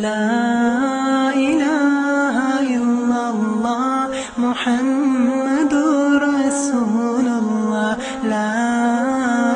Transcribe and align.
لا 0.00 1.28
إله 1.48 2.36
إلا 2.76 3.22
الله 3.34 3.96
محمد 4.46 5.74
رسول 6.28 7.26
الله 7.42 7.90
لا 8.24 8.56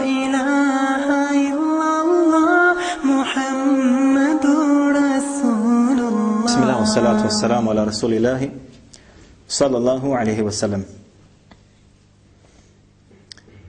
إله 0.05 1.07
إلا 1.49 1.93
الله 2.05 2.51
محمد 3.15 4.45
رسول 5.01 5.99
الله 6.13 6.45
بسم 6.45 6.61
الله 6.63 6.79
والصلاة 6.85 7.21
والسلام 7.25 7.65
على 7.69 7.83
رسول 7.89 8.13
الله 8.13 8.41
صلى 9.49 9.77
الله 9.81 10.03
عليه 10.17 10.39
وسلم. 10.43 10.85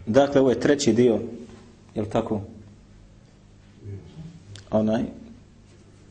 Dakle, 0.08 0.42
ovo 0.42 0.50
je 0.50 0.60
treći 0.60 0.94
dio, 0.94 1.20
je 1.96 2.02
li 2.02 2.10
tako? 2.10 2.42
Onaj, 4.72 5.04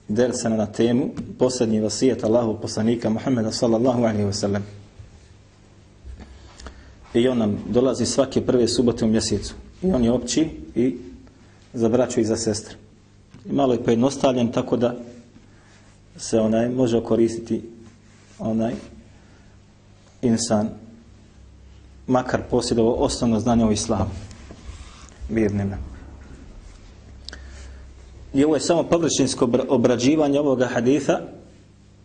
dersena 0.08 0.56
na 0.56 0.66
temu, 0.66 1.10
posljednji 1.38 1.80
vasijet 1.80 2.24
Allahu 2.24 2.60
poslanika 2.60 3.10
Muhammeda 3.10 3.52
sallallahu 3.52 3.98
alaihi 3.98 4.24
wasallam. 4.24 4.60
I 7.14 7.28
on 7.28 7.38
nam 7.38 7.58
dolazi 7.68 8.06
svake 8.06 8.46
prve 8.46 8.68
subote 8.68 9.04
u 9.04 9.08
mjesecu. 9.08 9.54
I 9.82 9.92
on 9.92 10.04
je 10.04 10.12
opći 10.12 10.48
i 10.74 10.96
za 11.74 11.88
braću 11.88 12.20
i 12.20 12.24
za 12.24 12.36
sestre. 12.36 12.77
I 13.46 13.52
malo 13.52 13.72
je 13.72 13.84
pojednostavljen, 13.84 14.52
tako 14.52 14.77
da 14.77 14.96
se 16.16 16.41
onaj 16.41 16.68
može 16.68 17.02
koristiti 17.02 17.62
onaj 18.38 18.74
insan 20.22 20.68
makar 22.06 22.42
posjedovo 22.50 22.94
osnovno 22.94 23.41
znanje 23.41 23.64
o 23.64 23.70
islamu. 23.70 24.10
Mirnima. 25.28 25.94
I 28.34 28.44
ovo 28.44 28.54
je 28.54 28.60
samo 28.60 28.82
površinsko 28.82 29.48
obrađivanje 29.68 30.40
ovoga 30.40 30.66
haditha, 30.66 31.20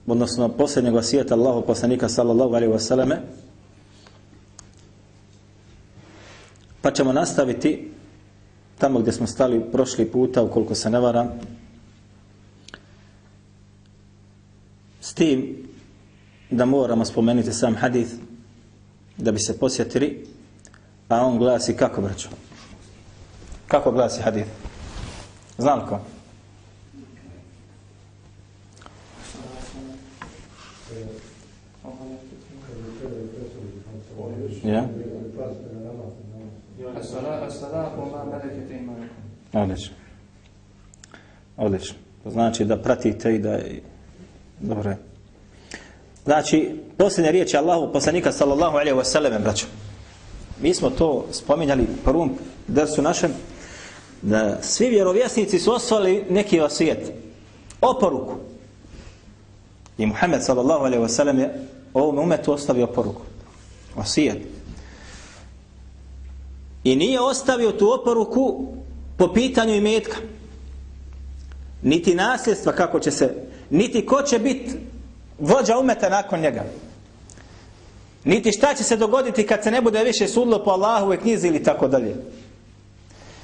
odnosno 0.08 0.50
posljednjeg 0.50 0.94
vasijeta 0.94 1.36
Allahu 1.36 1.62
poslanika 1.62 2.10
sallallahu 2.10 2.54
alaihi 2.54 2.74
wasallame. 2.74 3.18
Pa 6.82 6.92
ćemo 6.92 7.14
nastaviti 7.14 7.92
tamo 8.78 9.00
gdje 9.00 9.14
smo 9.14 9.28
stali 9.28 9.62
prošli 9.72 10.12
puta, 10.12 10.44
ukoliko 10.44 10.76
se 10.76 10.90
ne 10.90 11.00
varam, 11.00 11.30
s 15.02 15.14
tim 15.14 15.68
da 16.50 16.66
moramo 16.66 17.06
spomenuti 17.06 17.54
sam 17.54 17.76
hadith 17.76 18.12
da 19.18 19.32
bi 19.32 19.40
se 19.40 19.60
posjetili, 19.60 20.28
a 21.10 21.26
on 21.26 21.38
glasi 21.38 21.76
kako 21.76 22.02
braćo? 22.02 22.30
Kako 23.68 23.92
glasi 23.92 24.22
hadith? 24.22 24.50
Znam 25.58 25.88
ko? 25.88 26.00
Ja? 34.70 34.88
Odlično. 39.54 39.96
Odlično. 41.58 41.96
Znači 42.26 42.66
da 42.66 42.82
pratite 42.82 43.36
i 43.36 43.40
da... 43.40 43.60
Dobro 44.60 44.90
je. 44.90 44.98
Znači, 46.24 46.76
posljednja 46.98 47.32
riječ 47.32 47.54
je 47.54 47.60
Allahu 47.60 47.94
poslanika 47.94 48.32
sallallahu 48.32 48.78
alaihi 48.78 48.98
wa 48.98 49.04
sallam, 49.04 49.44
braćo. 49.44 49.66
Mi 50.62 50.74
smo 50.74 50.90
to 50.90 51.26
spominjali 51.32 51.88
prvom 52.04 52.32
dersu 52.68 53.02
našem, 53.02 53.32
da 54.22 54.58
svi 54.62 54.90
vjerovjesnici 54.90 55.60
su 55.60 55.74
osvali 55.74 56.26
neki 56.30 56.60
osijet, 56.60 57.12
oporuku. 57.82 58.36
I 59.98 60.06
Muhammed 60.06 60.44
sallallahu 60.44 60.86
alaihi 60.86 61.04
wa 61.04 61.10
sallam 61.10 61.40
je 61.40 61.68
ovom 61.94 62.20
umetu 62.20 62.54
ostavio 62.54 62.84
oporuku. 62.84 63.22
Osijet. 63.96 64.59
I 66.84 66.96
nije 66.96 67.22
ostavio 67.22 67.72
tu 67.72 67.94
oporuku 67.94 68.74
po 69.18 69.34
pitanju 69.34 69.76
imetka. 69.76 70.18
Niti 71.82 72.16
nasljedstva 72.16 72.72
kako 72.72 73.00
će 73.00 73.12
se, 73.12 73.34
niti 73.70 74.06
ko 74.06 74.22
će 74.22 74.40
biti 74.40 74.72
vođa 75.40 75.78
umeta 75.80 76.10
nakon 76.10 76.40
njega. 76.40 76.64
Niti 78.24 78.52
šta 78.52 78.74
će 78.76 78.84
se 78.84 78.98
dogoditi 78.98 79.48
kad 79.48 79.64
se 79.64 79.72
ne 79.72 79.82
bude 79.82 80.04
više 80.04 80.28
sudlo 80.28 80.64
po 80.64 80.72
Allahove 80.72 81.20
knjizi 81.20 81.48
ili 81.48 81.64
tako 81.64 81.88
dalje. 81.88 82.16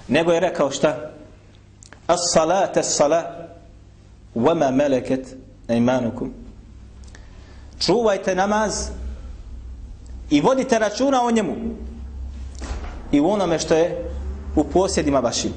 Nego 0.07 0.31
je 0.31 0.39
rekao 0.39 0.71
šta? 0.71 1.11
As-salat, 2.07 2.77
as-salat, 2.77 3.25
wama 4.35 4.71
meleket 4.71 5.35
imanukum. 5.69 6.33
Čuvajte 7.79 8.35
namaz 8.35 8.89
i 10.29 10.41
vodite 10.41 10.79
računa 10.79 11.23
o 11.23 11.31
njemu 11.31 11.55
i 13.11 13.19
u 13.19 13.27
onome 13.27 13.59
što 13.59 13.75
je 13.75 14.09
u 14.55 14.63
posjedima 14.63 15.19
vašim. 15.19 15.51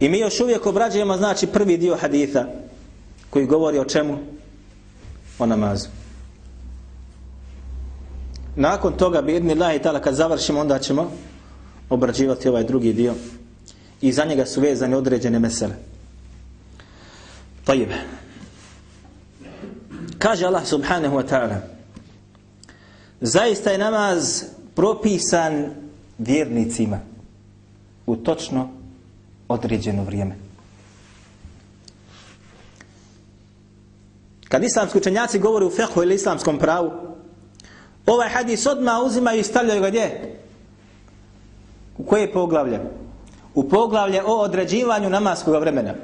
I 0.00 0.08
mi 0.08 0.18
još 0.18 0.40
uvijek 0.40 0.66
obrađujemo 0.66 1.16
znači 1.16 1.46
prvi 1.46 1.76
dio 1.76 1.96
haditha 1.96 2.44
koji 3.30 3.46
govori 3.46 3.78
o 3.78 3.84
čemu? 3.84 4.18
O 5.38 5.46
namazu. 5.46 5.88
Nakon 8.56 8.92
toga 8.92 9.22
bi 9.22 9.36
idni 9.36 9.52
Allah 9.52 9.82
tala 9.82 10.00
kad 10.00 10.14
završimo 10.14 10.60
onda 10.60 10.78
ćemo 10.78 11.10
obrađivati 11.90 12.48
ovaj 12.48 12.64
drugi 12.64 12.92
dio 12.92 13.14
i 14.00 14.12
za 14.12 14.24
njega 14.24 14.46
su 14.46 14.60
vezane 14.60 14.96
određene 14.96 15.38
mesele. 15.38 15.74
Tajib. 17.64 17.88
Kaže 20.18 20.46
Allah 20.46 20.66
subhanahu 20.66 21.16
wa 21.16 21.28
ta'ala 21.30 21.77
Zaista 23.20 23.70
je 23.70 23.78
namaz 23.78 24.44
propisan 24.74 25.74
vjernicima 26.18 27.00
u 28.06 28.16
točno 28.16 28.68
određeno 29.48 30.04
vrijeme. 30.04 30.36
Kad 34.48 34.64
islamski 34.64 34.98
učenjaci 34.98 35.38
govore 35.38 35.64
u 35.64 35.70
fehu 35.70 36.02
ili 36.02 36.14
islamskom 36.14 36.58
pravu, 36.58 36.90
ovaj 38.06 38.28
hadis 38.28 38.66
odmah 38.66 39.02
uzimaju 39.04 39.40
i 39.40 39.44
stavljaju 39.44 39.80
ga 39.80 39.88
gdje? 39.88 40.36
U 41.98 42.04
koje 42.04 42.32
poglavlje? 42.32 42.80
U 43.54 43.68
poglavlje 43.68 44.22
o 44.22 44.40
određivanju 44.40 45.10
namaskog 45.10 45.60
vremena. 45.60 45.94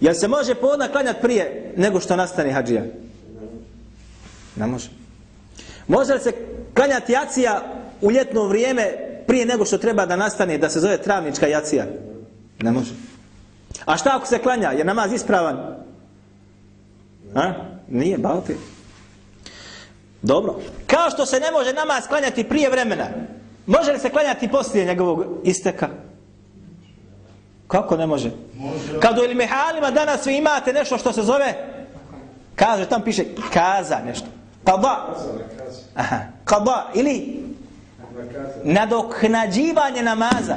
Jel 0.00 0.14
se 0.14 0.28
može 0.28 0.54
podna 0.54 0.88
klanjati 0.88 1.22
prije 1.22 1.74
nego 1.76 2.00
što 2.00 2.16
nastane 2.16 2.52
hađija? 2.52 2.84
Ne 4.56 4.66
može. 4.66 4.99
Može 5.90 6.14
li 6.14 6.20
se 6.20 6.32
klanjati 6.74 7.12
jacija 7.12 7.62
u 8.00 8.10
ljetno 8.10 8.44
vrijeme 8.44 8.90
prije 9.26 9.46
nego 9.46 9.64
što 9.64 9.78
treba 9.78 10.06
da 10.06 10.16
nastane, 10.16 10.58
da 10.58 10.70
se 10.70 10.80
zove 10.80 11.02
travnička 11.02 11.46
jacija? 11.46 11.84
Ne 12.62 12.72
može. 12.72 12.90
A 13.84 13.96
šta 13.96 14.10
ako 14.14 14.26
se 14.26 14.38
klanja? 14.38 14.70
Je 14.70 14.84
namaz 14.84 15.12
ispravan? 15.12 15.76
A? 17.34 17.52
Nije, 17.88 18.18
balti. 18.18 18.56
Dobro. 20.22 20.60
Kao 20.86 21.10
što 21.10 21.26
se 21.26 21.40
ne 21.40 21.50
može 21.50 21.72
namaz 21.72 22.04
klanjati 22.08 22.48
prije 22.48 22.70
vremena, 22.70 23.06
može 23.66 23.92
li 23.92 23.98
se 23.98 24.10
klanjati 24.10 24.48
poslije 24.48 24.84
njegovog 24.84 25.24
isteka? 25.44 25.88
Kako 27.68 27.96
ne 27.96 28.06
može? 28.06 28.30
može. 28.54 29.00
Kad 29.00 29.18
u 29.18 29.24
ilmihalima 29.24 29.90
danas 29.90 30.26
vi 30.26 30.36
imate 30.36 30.72
nešto 30.72 30.98
što 30.98 31.12
se 31.12 31.22
zove, 31.22 31.54
kaže, 32.54 32.88
tam 32.88 33.02
piše 33.02 33.24
kaza 33.52 33.98
nešto. 34.06 34.26
Kada. 34.64 35.16
Aha. 35.94 36.18
Kada. 36.44 36.90
Ili 36.94 37.44
nadoknađivanje 38.64 40.02
namaza. 40.02 40.56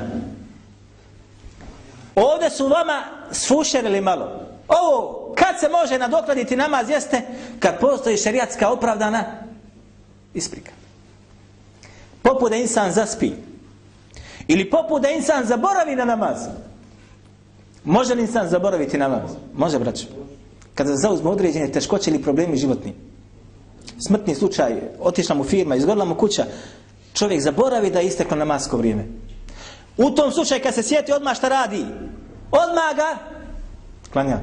Ovdje 2.16 2.50
su 2.50 2.68
vama 2.68 3.04
sfušerili 3.32 4.02
malo. 4.02 4.44
Ovo, 4.68 5.34
kad 5.36 5.60
se 5.60 5.70
može 5.70 6.00
nadoknaditi 6.00 6.56
namaz, 6.56 6.90
jeste 6.90 7.22
kad 7.60 7.80
postoji 7.80 8.18
šerijatska 8.18 8.70
opravdana 8.70 9.24
isprika. 10.34 10.72
Poput 12.22 12.50
da 12.50 12.56
insan 12.56 12.92
zaspi. 12.92 13.32
Ili 14.48 14.70
poput 14.70 15.02
da 15.02 15.10
insan 15.10 15.46
zaboravi 15.46 15.96
na 15.96 16.06
namaz. 16.06 16.38
Može 17.84 18.16
li 18.16 18.22
insan 18.22 18.50
zaboraviti 18.50 18.98
namaz? 18.98 19.32
Može, 19.54 19.80
braću. 19.80 20.06
Kada 20.76 20.96
zauzme 20.96 21.30
određene 21.30 21.72
teškoće 21.72 22.12
ili 22.12 22.24
problemi 22.24 22.58
životni. 22.58 22.94
Smrtni 24.00 24.36
slučaj, 24.36 24.74
otišla 25.00 25.36
mu 25.36 25.44
firma, 25.44 25.76
izgorila 25.76 26.06
mu 26.06 26.16
kuća. 26.16 26.46
Čovjek 27.14 27.42
zaboravi 27.42 27.92
da 27.92 28.00
je 28.00 28.08
isteklo 28.08 28.38
namasko 28.38 28.78
vrijeme. 28.78 29.06
U 29.98 30.10
tom 30.12 30.32
slučaju 30.32 30.62
kad 30.64 30.74
se 30.74 30.84
sjeti 30.84 31.12
odmah 31.12 31.38
šta 31.38 31.50
radi? 31.50 31.86
Odmah 32.52 32.96
ga 32.96 33.18
klanja. 34.14 34.40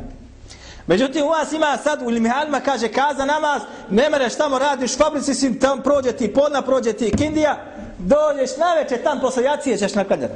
Međutim, 0.86 1.24
u 1.24 1.28
vas 1.28 1.52
ima 1.52 1.78
sad, 1.84 2.02
u 2.02 2.08
Limihalima 2.08 2.60
kaže, 2.60 2.88
kaza 2.88 3.24
namaz, 3.24 3.62
ne 3.90 4.10
mereš 4.10 4.34
tamo 4.34 4.58
radiš, 4.58 4.96
fabrici 4.96 5.34
si 5.34 5.58
tam 5.58 5.82
prođe 5.82 6.12
ti, 6.12 6.32
podna 6.32 6.62
prođe 6.62 6.92
ti, 6.92 7.12
kindija, 7.18 7.64
dođeš 7.98 8.56
na 8.56 8.74
večer, 8.74 9.02
tam 9.02 9.20
posle 9.20 9.44
jacije 9.44 9.78
ćeš 9.78 9.94
naklanjati. 9.94 10.34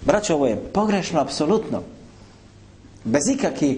Braćo, 0.00 0.34
ovo 0.34 0.46
je 0.46 0.56
pogrešno, 0.56 1.20
apsolutno. 1.20 1.82
Bez 3.04 3.28
ikakve 3.28 3.74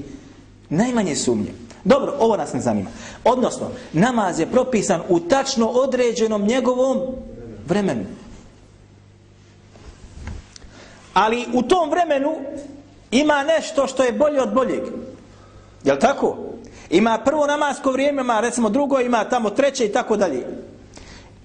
najmanje 0.68 1.16
sumnje. 1.16 1.52
Dobro, 1.84 2.14
ovo 2.18 2.36
nas 2.36 2.52
ne 2.52 2.60
zanima. 2.60 2.90
Odnosno, 3.24 3.70
namaz 3.92 4.40
je 4.40 4.46
propisan 4.46 5.00
u 5.08 5.20
tačno 5.20 5.66
određenom 5.66 6.42
njegovom 6.42 6.98
vremenu. 7.66 8.04
Ali 11.14 11.46
u 11.52 11.62
tom 11.62 11.90
vremenu 11.90 12.36
ima 13.10 13.42
nešto 13.42 13.86
što 13.86 14.04
je 14.04 14.12
bolje 14.12 14.42
od 14.42 14.54
boljeg. 14.54 14.82
Jel 15.84 15.98
tako? 15.98 16.36
Ima 16.90 17.18
prvo 17.24 17.46
namasko 17.46 17.90
vrijeme, 17.90 18.22
ima 18.22 18.40
recimo 18.40 18.68
drugo, 18.68 19.00
ima 19.00 19.24
tamo 19.24 19.50
treće 19.50 19.86
i 19.86 19.92
tako 19.92 20.16
dalje. 20.16 20.46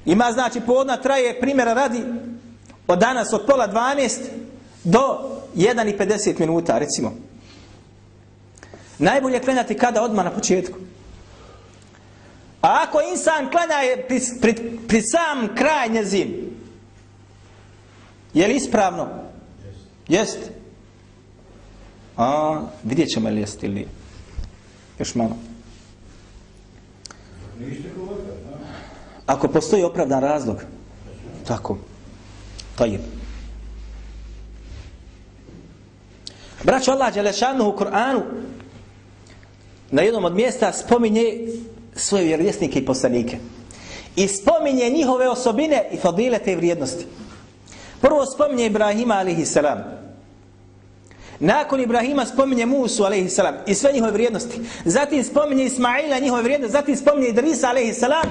Ima 0.06 0.32
znači 0.32 0.60
povodna 0.62 0.98
traje 0.98 1.40
primjera 1.40 1.74
radi 1.74 2.04
od 2.88 3.00
danas 3.00 3.34
od 3.34 3.46
pola 3.48 3.68
12 3.68 4.20
do 4.84 5.20
1.50 5.56 6.40
minuta 6.40 6.78
recimo. 6.78 7.29
Najbolje 9.00 9.40
klanjati 9.40 9.78
kada 9.78 10.02
odmah 10.02 10.26
na 10.26 10.32
početku. 10.32 10.78
A 12.62 12.84
ako 12.84 13.02
insan 13.02 13.52
klanja 13.52 13.76
je 13.76 14.08
pri, 14.08 14.20
pri, 14.42 14.54
pri 14.88 15.02
sam 15.02 15.56
kraj 15.56 15.90
njezin, 15.90 16.50
je 18.34 18.48
li 18.48 18.56
ispravno? 18.56 19.08
Jest. 20.08 20.40
A, 22.18 22.62
vidjet 22.84 23.10
ćemo 23.10 23.30
li 23.30 23.42
jest 23.42 23.64
ili 23.64 23.88
još 25.00 25.16
malo. 25.16 25.38
Ako 29.26 29.48
postoji 29.48 29.84
opravdan 29.84 30.22
razlog, 30.22 30.64
tako, 31.48 31.78
to 32.78 32.86
je. 32.86 33.00
Braćo 36.64 36.92
Allah 36.92 37.14
Đelešanu 37.14 37.70
u 37.70 37.78
Kur'anu 37.78 38.22
na 39.92 40.02
jednom 40.02 40.26
od 40.26 40.36
mjesta 40.36 40.74
spominje 40.74 41.48
svoje 41.96 42.26
vjerovjesnike 42.26 42.80
i 42.80 42.86
poslanike. 42.86 43.38
I 44.16 44.28
spominje 44.28 44.90
njihove 44.90 45.30
osobine 45.30 45.90
i 45.92 45.98
fadile 45.98 46.40
te 46.40 46.56
vrijednosti. 46.56 47.06
Prvo 48.02 48.26
spominje 48.26 48.66
Ibrahima 48.66 49.14
alaihi 49.14 49.46
salam. 49.46 49.84
Nakon 51.40 51.80
Ibrahima 51.80 52.26
spominje 52.26 52.66
Musu 52.66 53.04
alaihi 53.04 53.30
salam 53.30 53.56
i 53.68 53.76
sve 53.76 53.92
njihove 53.92 54.12
vrijednosti. 54.12 54.62
Zatim 54.86 55.24
spominje 55.24 55.66
Ismaila 55.66 56.20
njihove 56.20 56.44
vrijednosti. 56.44 56.74
Zatim 56.74 56.96
spominje 56.96 57.28
Idrisa 57.28 57.70
alaihi 57.70 57.94
salam. 57.94 58.28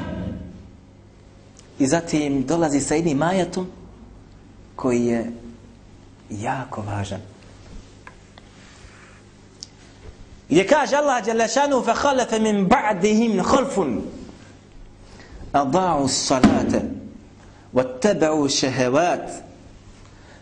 I 1.79 1.87
zatim 1.87 2.47
dolazi 2.47 2.81
sa 2.81 2.95
jednim 2.95 3.19
majatom 3.19 3.67
koji 4.77 5.07
je 5.07 5.33
jako 6.31 6.83
važan. 6.83 7.21
Gdje 10.49 10.67
kaže 10.67 10.97
Allah 10.97 11.25
Đelešanu 11.25 11.81
šanu 11.81 11.85
fa 11.85 11.95
khalafa 11.95 12.39
min 12.39 12.69
ba'dihim 12.69 13.43
khalfun 13.43 14.03
ada'u 15.53 16.09
salata 16.09 16.83
wattaba'u 17.75 18.49
shahawat 18.49 19.29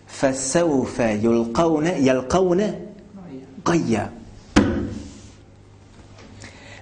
fasawfa 0.07 1.19
yulqawna 1.23 1.99
yalqawna 1.99 2.75
qayya 3.65 4.17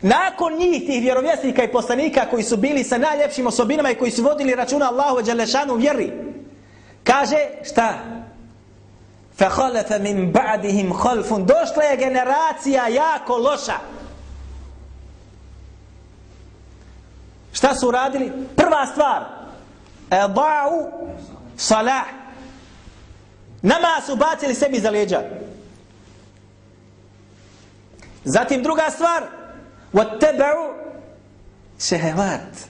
Nakon 0.04 0.58
njih 0.58 0.86
tih 0.86 1.02
vjerovjesnika 1.02 1.64
i 1.64 1.72
poslanika 1.72 2.26
koji 2.30 2.42
su 2.42 2.56
bili 2.56 2.84
sa 2.84 2.98
najljepšim 2.98 3.46
osobinama 3.46 3.90
i 3.90 3.94
koji 3.94 4.10
su 4.10 4.22
vodili 4.22 4.54
računa 4.54 4.88
Allahu 4.90 5.22
Đalešanu 5.22 5.74
vjeri, 5.74 6.12
kaže 7.04 7.36
šta? 7.62 8.13
فَخَلَفَ 9.39 9.91
مِنْ 9.91 10.31
بَعْدِهِمْ 10.31 10.93
خَلْفٌ 10.93 11.45
Došla 11.45 11.83
je 11.83 11.97
generacija 11.97 12.87
jako 12.87 13.37
loša. 13.37 13.79
Šta 17.53 17.75
su 17.75 17.87
uradili? 17.87 18.31
Prva 18.55 18.85
stvar. 18.85 19.23
اَضَعُوا 20.09 20.89
صَلَحْ 21.57 22.03
Nama 23.61 24.01
su 24.05 24.15
bacili 24.15 24.55
sebi 24.55 24.79
za 24.79 24.89
leđa. 24.89 25.21
Zatim 28.23 28.63
druga 28.63 28.89
stvar. 28.89 29.23
وَتَّبَعُوا 29.93 30.73
شَهَوَاتِ 31.79 32.69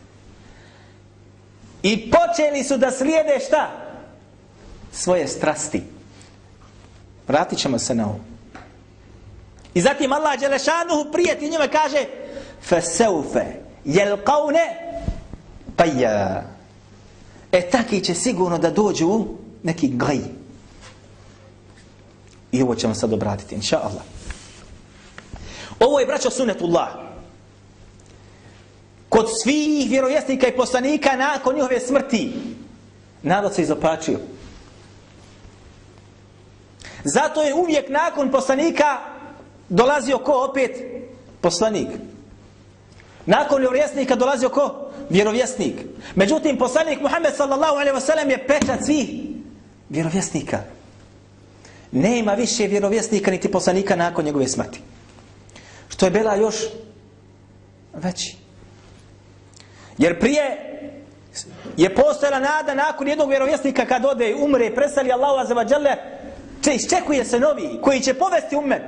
I 1.84 2.12
počeli 2.12 2.64
su 2.64 2.78
da 2.78 2.92
slijede 2.92 3.40
šta? 3.48 3.70
Svoje 4.92 5.28
strasti. 5.28 5.93
Vratit 7.29 7.59
ćemo 7.59 7.79
se 7.79 7.95
na 7.95 8.07
ovo. 8.07 8.21
I 9.75 9.81
zatim 9.81 10.13
Allah 10.13 10.41
Đelešanuhu 10.41 11.13
prijeti 11.13 11.51
njima 11.51 11.69
kaže 11.69 12.05
Feseufe 12.63 13.45
jelqavne 13.85 14.95
pa 15.77 15.85
ja. 15.85 16.43
E 17.53 17.71
taki 17.71 18.05
će 18.05 18.15
sigurno 18.15 18.59
da 18.59 18.71
dođu 18.71 19.25
neki 19.63 19.89
gaj. 19.89 20.19
I 22.53 22.63
ovo 22.63 22.75
ćemo 22.75 22.95
sad 22.95 23.13
obratiti, 23.13 23.55
inša 23.55 23.77
Allah. 23.77 24.03
Ovo 25.81 26.01
je 26.01 26.07
braćo 26.07 26.31
sunetullah. 26.31 26.89
Kod 29.09 29.27
svih 29.43 29.91
vjerovjesnika 29.91 30.49
i 30.49 30.57
poslanika 30.57 31.17
nakon 31.17 31.55
njihove 31.55 31.81
smrti 31.81 32.33
narod 33.23 33.55
se 33.55 33.63
izopačio. 33.63 34.19
Zato 37.05 37.43
je 37.43 37.55
uvijek 37.55 37.89
nakon 37.89 38.31
poslanika 38.31 38.99
dolazio 39.69 40.19
ko 40.19 40.45
opet? 40.51 40.71
Poslanik. 41.41 41.89
Nakon 43.27 43.59
vjerovjesnika 43.59 44.17
dolazio 44.17 44.49
ko? 44.49 44.91
Vjerovjesnik. 45.11 45.75
Međutim, 46.15 46.59
poslanik 46.59 47.01
Muhammed 47.01 47.35
sallallahu 47.37 47.75
alaihi 47.75 47.97
wasallam 47.97 48.31
je 48.31 48.47
pečat 48.47 48.85
svih 48.85 49.09
vjerovjesnika. 49.89 50.59
Nema 51.93 52.33
više 52.33 52.67
vjerovjesnika 52.67 53.31
niti 53.31 53.53
poslanika 53.53 53.97
nakon 53.97 54.25
njegove 54.25 54.49
smrti. 54.49 54.81
Što 55.89 56.07
je 56.07 56.11
bila 56.11 56.35
još 56.35 56.57
veći. 57.95 58.37
Jer 59.99 60.21
prije 60.21 60.71
je 61.77 61.95
postojala 61.95 62.39
nada 62.39 62.75
nakon 62.75 63.09
jednog 63.09 63.29
vjerovjesnika 63.29 63.87
kad 63.87 64.05
ode 64.05 64.31
i 64.31 64.35
umre, 64.35 64.75
presali 64.75 65.13
Allahu 65.13 65.39
azza 65.39 65.55
wa 65.55 65.73
jalla, 65.73 65.97
Če 66.65 66.75
iščekuje 66.75 67.25
se 67.25 67.41
novi 67.41 67.79
koji 67.83 68.01
će 68.01 68.15
povesti 68.15 68.57
umet. 68.57 68.83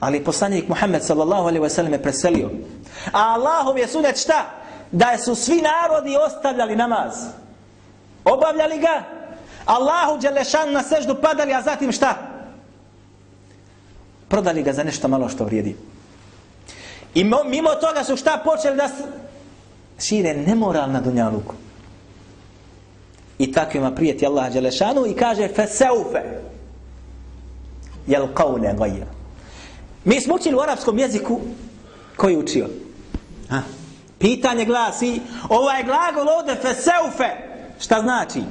Ali 0.00 0.24
poslanik 0.24 0.68
Muhammed 0.68 1.04
sallallahu 1.04 1.48
alaihi 1.48 1.64
wasallam 1.64 1.92
je 1.92 2.02
preselio. 2.02 2.50
A 3.12 3.34
Allahom 3.34 3.78
je 3.78 3.88
sunet 3.88 4.18
šta? 4.18 4.44
Da 4.92 5.18
su 5.18 5.34
svi 5.34 5.62
narodi 5.62 6.16
ostavljali 6.16 6.76
namaz. 6.76 7.14
Obavljali 8.24 8.78
ga. 8.78 9.02
Allahu 9.64 10.18
Đelešan 10.18 10.72
na 10.72 10.82
seždu 10.82 11.14
padali, 11.14 11.54
a 11.54 11.62
zatim 11.62 11.92
šta? 11.92 12.14
Prodali 14.28 14.62
ga 14.62 14.72
za 14.72 14.84
nešto 14.84 15.08
malo 15.08 15.28
što 15.28 15.44
vrijedi. 15.44 15.76
I 17.14 17.24
mimo 17.24 17.70
toga 17.80 18.04
su 18.04 18.16
šta 18.16 18.40
počeli 18.44 18.76
da 18.76 18.88
šire 19.98 20.34
nemoral 20.34 20.90
na 20.90 21.00
dunjaluku. 21.00 21.54
I 23.40 23.52
takvima 23.52 23.90
prijeti 23.90 24.26
Allah 24.26 24.52
Đelešanu 24.52 25.06
i 25.06 25.14
kaže 25.14 25.48
Feseufe 25.48 26.22
Jel 28.06 28.26
kaune 28.34 28.74
gaja 28.78 29.06
Mi 30.04 30.20
smo 30.20 30.34
učili 30.34 30.54
u 30.54 30.60
arapskom 30.60 30.98
jeziku 30.98 31.40
Koji 32.16 32.36
učio? 32.36 32.68
Ha? 33.50 33.62
Pitanje 34.18 34.64
glasi 34.64 35.20
Ovaj 35.48 35.84
glagol 35.84 36.34
ovde 36.38 36.56
Feseufe 36.62 37.28
Šta 37.80 38.00
znači? 38.00 38.42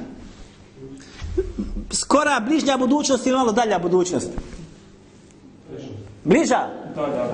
Skora 1.90 2.40
bližnja 2.40 2.76
budućnost 2.76 3.26
ili 3.26 3.36
malo 3.36 3.52
dalja 3.52 3.78
budućnost? 3.78 4.30
Bliža? 6.24 6.68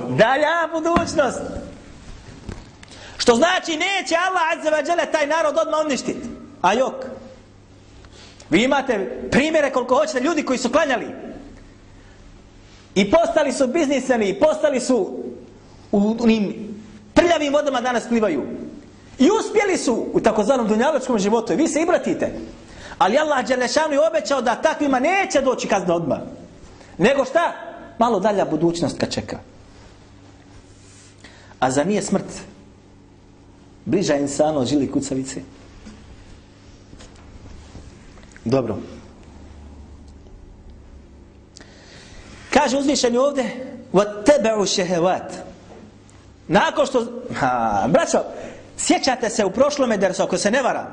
Dalja 0.09 0.69
budućnost 0.73 1.41
Što 3.19 3.35
znači 3.35 3.73
neće 3.73 4.15
Allah 4.27 4.59
Azza 4.59 4.71
wa 4.71 4.89
Jalla 4.89 5.07
taj 5.13 5.27
narod 5.27 5.57
odmah 5.59 5.81
uništiti 5.87 6.29
A 6.63 6.73
jok 6.73 7.16
Vi 8.50 8.65
imate 8.65 9.21
primjere 9.31 9.71
koliko 9.71 9.95
hoćete 9.95 10.21
ljudi 10.21 10.43
koji 10.43 10.59
su 10.59 10.71
klanjali. 10.71 11.07
I 12.95 13.11
postali 13.11 13.53
su 13.53 13.67
biznisani, 13.67 14.29
i 14.29 14.41
postali 14.41 14.81
su 14.81 15.25
u 15.93 16.17
onim 16.21 16.75
prljavim 17.15 17.53
vodama 17.53 17.81
danas 17.81 18.09
plivaju. 18.09 18.43
I 19.19 19.29
uspjeli 19.31 19.76
su 19.79 20.07
u 20.12 20.21
takozvanom 20.21 20.69
dunjaločkom 20.69 21.19
životu. 21.19 21.53
I 21.53 21.57
vi 21.57 21.69
se 21.69 21.83
ibratite. 21.83 22.33
Ali 22.99 23.19
Allah 23.19 23.47
Đelešanu 23.47 23.93
je 23.93 24.07
obećao 24.09 24.43
da 24.43 24.55
takvima 24.55 25.00
neće 25.00 25.41
doći 25.41 25.69
kazna 25.69 25.95
odmah. 25.95 26.19
Nego 26.99 27.25
šta? 27.25 27.53
Malo 27.99 28.21
dalja 28.21 28.45
budućnost 28.45 28.99
kad 28.99 29.12
čeka. 29.12 29.38
A 31.61 31.71
za 31.71 31.85
nije 31.85 32.03
smrt? 32.03 32.25
Bliža 33.85 34.15
insano 34.15 34.65
žili 34.65 34.91
kucavice. 34.91 35.41
Dobro. 38.47 38.79
Kaže 42.55 42.76
uzvišeni 42.76 43.19
ovdje, 43.19 43.45
وَتَّبَعُ 43.93 44.57
شَهَوَاتِ 44.67 45.31
Nakon 46.49 46.87
što... 46.87 47.07
Ha, 47.35 47.85
braćo, 47.88 48.19
sjećate 48.76 49.31
se 49.31 49.45
u 49.45 49.50
prošlom 49.50 49.93
edersu, 49.93 50.23
ako 50.23 50.38
se 50.38 50.50
ne 50.50 50.62
vara. 50.62 50.87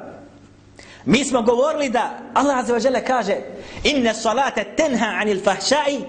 Mi 1.05 1.25
smo 1.25 1.41
govorili 1.41 1.89
da 1.89 2.09
Allah 2.33 2.57
Azza 2.57 2.73
wa 2.73 2.85
Jalla 2.85 2.99
kaže 2.99 3.35
Inne 3.83 4.13
salate 4.13 4.63
tenha 4.77 5.05
anil 5.05 5.43
fahšai 5.43 5.99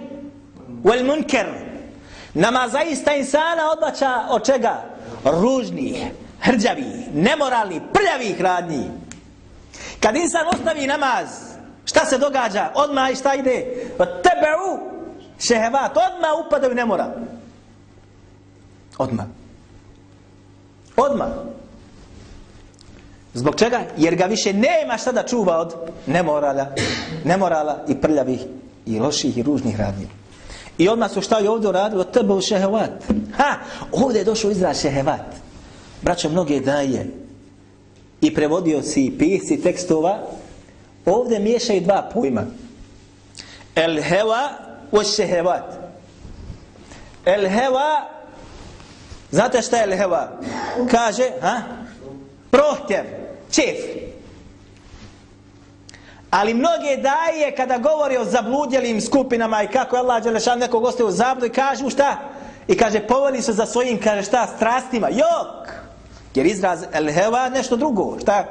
wal 0.84 1.04
munker 1.06 1.46
Nama 2.34 2.68
zaista 2.68 3.14
insana 3.14 3.70
odbača 3.72 4.26
od 4.30 4.46
čega? 4.46 4.82
Ružnih, 5.24 5.96
hrđavih, 6.40 7.14
nemoralnih, 7.14 7.80
prljavih 7.92 8.40
radnjih. 8.40 8.86
Kad 10.04 10.16
insan 10.16 10.46
ostavi 10.54 10.86
namaz, 10.86 11.28
šta 11.84 12.04
se 12.04 12.18
događa? 12.18 12.70
Odmah 12.74 13.10
i 13.10 13.16
šta 13.16 13.34
ide? 13.34 13.64
Tebeu 13.96 14.90
šehevat, 15.38 15.96
odmah 15.96 16.46
upadaju 16.46 16.74
nemoral. 16.74 17.10
Odmah. 18.98 19.26
Odmah. 20.96 21.28
Zbog 23.34 23.56
čega? 23.56 23.80
Jer 23.96 24.14
ga 24.14 24.24
više 24.24 24.52
nema 24.52 24.98
šta 24.98 25.12
da 25.12 25.22
čuva 25.22 25.58
od 25.58 25.74
nemorala, 26.06 26.66
nemorala 27.24 27.84
i 27.88 28.00
prljavih 28.00 28.40
i 28.86 29.00
loših 29.00 29.38
i 29.38 29.42
ružnih 29.42 29.80
radnji. 29.80 30.08
I 30.78 30.88
odmah 30.88 31.10
su 31.10 31.20
šta 31.20 31.38
je 31.38 31.50
ovdje 31.50 31.68
uradili 31.68 32.00
od 32.00 32.10
tebe 32.10 32.32
u 32.32 32.40
šehevat. 32.40 33.04
Ha! 33.36 33.54
Ovdje 33.92 34.18
je 34.18 34.24
došao 34.24 34.50
izraz 34.50 34.80
šehevat. 34.80 35.26
Braćo, 36.02 36.28
mnoge 36.28 36.60
daje 36.60 37.23
i 38.26 38.34
prevodioci 38.34 39.04
i 39.04 39.18
pisci 39.18 39.62
tekstova 39.62 40.18
ovdje 41.06 41.38
miješaju 41.38 41.80
dva 41.80 42.10
pojma. 42.14 42.42
El 43.74 44.02
heva 44.02 44.48
o 44.92 45.04
šehevat. 45.04 45.64
El 47.24 47.48
heva 47.48 48.14
Znate 49.34 49.62
šta 49.62 49.76
je 49.76 49.82
el 49.82 49.96
heva? 49.96 50.28
Kaže, 50.90 51.30
ha? 51.40 51.60
Prohtjev, 52.50 53.04
čef. 53.50 53.76
Ali 56.30 56.54
mnoge 56.54 56.96
daje 56.96 57.54
kada 57.56 57.78
govori 57.78 58.16
o 58.16 58.24
zabludjelim 58.24 59.00
skupinama 59.00 59.62
i 59.62 59.68
kako 59.68 59.96
je 59.96 60.00
Allah 60.00 60.22
Đelešan 60.22 60.58
nekog 60.58 60.84
ostaje 60.84 61.06
u 61.06 61.10
zabludu 61.10 61.46
i 61.46 61.52
kažu 61.52 61.90
šta? 61.90 62.16
I 62.68 62.76
kaže 62.76 63.00
povoli 63.00 63.42
se 63.42 63.52
za 63.52 63.66
svojim, 63.66 64.00
kaže 64.00 64.22
šta, 64.22 64.46
strastima. 64.56 65.08
Jok! 65.08 65.83
Jer 66.34 66.46
izraz 66.46 66.82
el 66.92 67.12
heva 67.12 67.48
nešto 67.48 67.76
drugo. 67.76 68.18
Šta? 68.20 68.44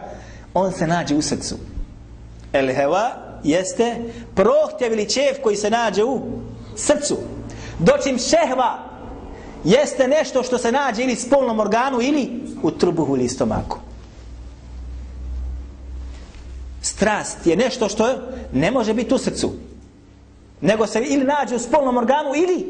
On 0.54 0.72
se 0.72 0.88
nađe 0.88 1.16
u 1.16 1.22
srcu. 1.22 1.56
El 2.54 2.68
heva 2.68 3.12
jeste 3.44 3.96
prohtjev 4.36 4.94
ili 4.94 5.10
čev 5.10 5.42
koji 5.44 5.56
se 5.56 5.70
nađe 5.70 6.04
u 6.04 6.22
srcu. 6.76 7.18
Dočim 7.80 8.20
šehva 8.20 8.80
jeste 9.64 10.08
nešto 10.08 10.44
što 10.44 10.58
se 10.58 10.72
nađe 10.72 11.04
ili 11.04 11.16
spolnom 11.16 11.60
organu 11.60 12.02
ili 12.02 12.44
u 12.64 12.72
trbuhu 12.72 13.16
ili 13.16 13.30
stomaku. 13.30 13.78
Strast 16.82 17.48
je 17.48 17.56
nešto 17.56 17.90
što 17.90 18.16
ne 18.54 18.72
može 18.72 18.94
biti 18.94 19.14
u 19.14 19.18
srcu. 19.18 19.54
Nego 20.62 20.88
se 20.88 21.02
ili 21.02 21.24
nađe 21.24 21.56
u 21.56 21.60
spolnom 21.60 21.98
organu 21.98 22.36
ili 22.36 22.66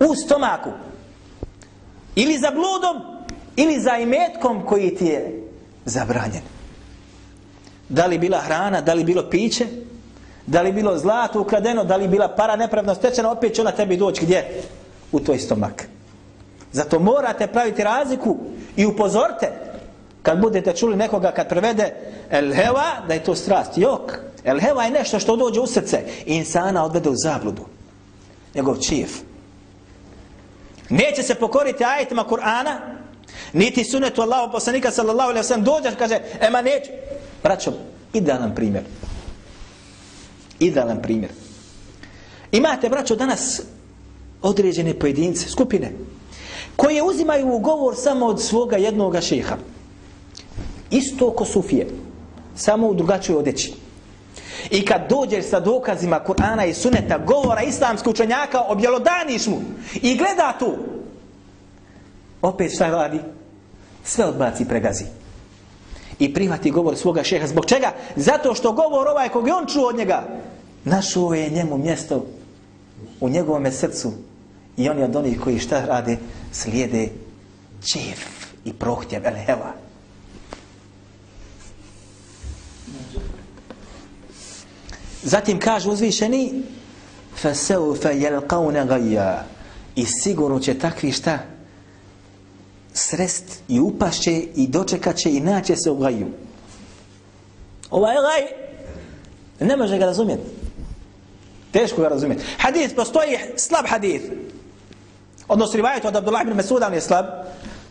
u 0.00 0.14
stomaku. 0.14 0.70
Ili 2.16 2.38
za 2.38 2.50
bludom, 2.50 3.17
ili 3.58 3.80
za 3.80 3.96
imetkom 3.96 4.66
koji 4.66 4.94
ti 4.94 5.06
je 5.06 5.42
zabranjen. 5.84 6.42
Da 7.88 8.06
li 8.06 8.18
bila 8.18 8.38
hrana, 8.38 8.80
da 8.80 8.94
li 8.94 9.04
bilo 9.04 9.30
piće, 9.30 9.66
da 10.46 10.62
li 10.62 10.72
bilo 10.72 10.98
zlato 10.98 11.40
ukradeno, 11.40 11.84
da 11.84 11.96
li 11.96 12.08
bila 12.08 12.28
para 12.28 12.56
nepravno 12.56 12.94
stečena, 12.94 13.32
opet 13.32 13.54
će 13.54 13.60
ona 13.60 13.72
tebi 13.72 13.96
doći 13.96 14.24
gdje? 14.24 14.62
U 15.12 15.20
tvoj 15.20 15.38
stomak. 15.38 15.88
Zato 16.72 16.98
morate 16.98 17.46
praviti 17.46 17.84
razliku 17.84 18.36
i 18.76 18.86
upozorite 18.86 19.50
kad 20.22 20.40
budete 20.40 20.72
čuli 20.76 20.96
nekoga 20.96 21.30
kad 21.30 21.48
prevede 21.48 21.94
el 22.30 22.52
heva, 22.52 23.02
da 23.08 23.14
je 23.14 23.24
to 23.24 23.34
strast. 23.34 23.78
Jok, 23.78 24.12
el 24.44 24.60
heva 24.60 24.84
je 24.84 24.90
nešto 24.90 25.18
što 25.18 25.36
dođe 25.36 25.60
u 25.60 25.66
srce 25.66 26.02
i 26.26 26.34
insana 26.34 26.84
odvede 26.84 27.10
u 27.10 27.16
zabludu. 27.16 27.62
Njegov 28.54 28.76
čijef. 28.76 29.10
Neće 30.88 31.22
se 31.22 31.34
pokoriti 31.34 31.84
ajetima 31.84 32.24
Kur'ana, 32.30 32.97
niti 33.52 33.84
sunetu 33.84 34.22
Allahu 34.22 34.52
poslanika 34.52 34.90
sallallahu 34.90 35.30
alaihi 35.30 35.44
wa 35.44 35.48
sallam 35.48 35.64
dođe 35.64 35.96
kaže, 35.96 36.18
ema 36.40 36.62
neće. 36.62 36.90
Braćo, 37.42 37.72
idealan 38.12 38.54
primjer. 38.54 38.84
Idealan 40.58 41.02
primjer. 41.02 41.30
Imate, 42.52 42.88
braćo, 42.88 43.16
danas 43.16 43.60
određene 44.42 44.94
pojedince, 44.94 45.48
skupine, 45.48 45.92
koje 46.76 47.02
uzimaju 47.02 47.46
ugovor 47.46 47.62
govor 47.62 47.96
samo 47.96 48.26
od 48.26 48.42
svoga 48.42 48.76
jednoga 48.76 49.20
šeha. 49.20 49.56
Isto 50.90 51.30
ko 51.30 51.44
sufije, 51.44 51.88
samo 52.56 52.88
u 52.88 52.94
drugačoj 52.94 53.36
odeći. 53.36 53.72
I 54.70 54.84
kad 54.84 55.08
dođeš 55.08 55.44
sa 55.44 55.60
dokazima 55.60 56.20
Kur'ana 56.26 56.68
i 56.68 56.74
suneta, 56.74 57.18
govora 57.18 57.62
islamskog 57.62 58.10
učenjaka, 58.10 58.60
objelodaniš 58.60 59.46
mu 59.46 59.60
i 59.94 60.16
gleda 60.16 60.56
tu, 60.58 60.74
opet 62.41 62.73
šta 62.73 62.87
radi? 62.87 63.19
Sve 64.03 64.25
odbaci 64.25 64.63
i 64.63 64.67
pregazi. 64.67 65.05
I 66.19 66.33
prihvati 66.33 66.71
govor 66.71 66.97
svoga 66.97 67.23
šeha. 67.23 67.47
Zbog 67.47 67.65
čega? 67.65 67.93
Zato 68.15 68.55
što 68.55 68.71
govor 68.71 69.07
ovaj 69.07 69.29
kog 69.29 69.47
je 69.47 69.53
on 69.53 69.65
čuo 69.67 69.87
od 69.87 69.97
njega, 69.97 70.23
našao 70.83 71.33
je 71.33 71.49
njemu 71.49 71.77
mjesto 71.77 72.25
u 73.19 73.29
njegovom 73.29 73.71
srcu. 73.71 74.11
I 74.77 74.89
on 74.89 74.97
je 74.97 75.05
od 75.05 75.15
onih 75.15 75.39
koji 75.39 75.59
šta 75.59 75.85
rade? 75.85 76.17
Slijede 76.51 77.09
čef 77.85 78.25
i 78.65 78.73
prohtjev, 78.73 79.25
el 79.25 79.35
heva. 79.45 79.73
Zatim 85.23 85.59
kaže 85.59 85.89
uzvišeni 85.89 86.63
فَسَوْفَ 87.41 88.05
يَلْقَوْنَ 88.05 88.87
غَيَّا 88.87 89.41
I 89.95 90.05
sigurno 90.05 90.59
će 90.59 90.79
takvi 90.79 91.11
šta? 91.11 91.39
Srest 92.92 93.62
i 93.68 93.80
upašće 93.80 94.32
i 94.32 94.66
dočekaće 94.66 95.30
i 95.30 95.40
naće 95.40 95.76
se 95.76 95.90
u 95.90 95.96
gaju. 95.96 96.26
Ovaj 97.90 98.14
gaj 98.14 98.46
ne 99.68 99.76
može 99.76 99.98
ga 99.98 100.04
razumjeti. 100.04 100.42
Teško 101.72 102.00
ga 102.00 102.08
razumjeti. 102.08 102.44
Hadith, 102.58 102.94
postoji 102.94 103.38
slab 103.56 103.86
hadith. 103.86 104.24
Odnosno 105.48 105.76
rivajet 105.76 106.04
od 106.04 106.16
Abdullah 106.16 106.42
ibn 106.42 106.56
Mesuda, 106.56 106.86
on 106.86 106.94
je 106.94 107.00
slab. 107.00 107.26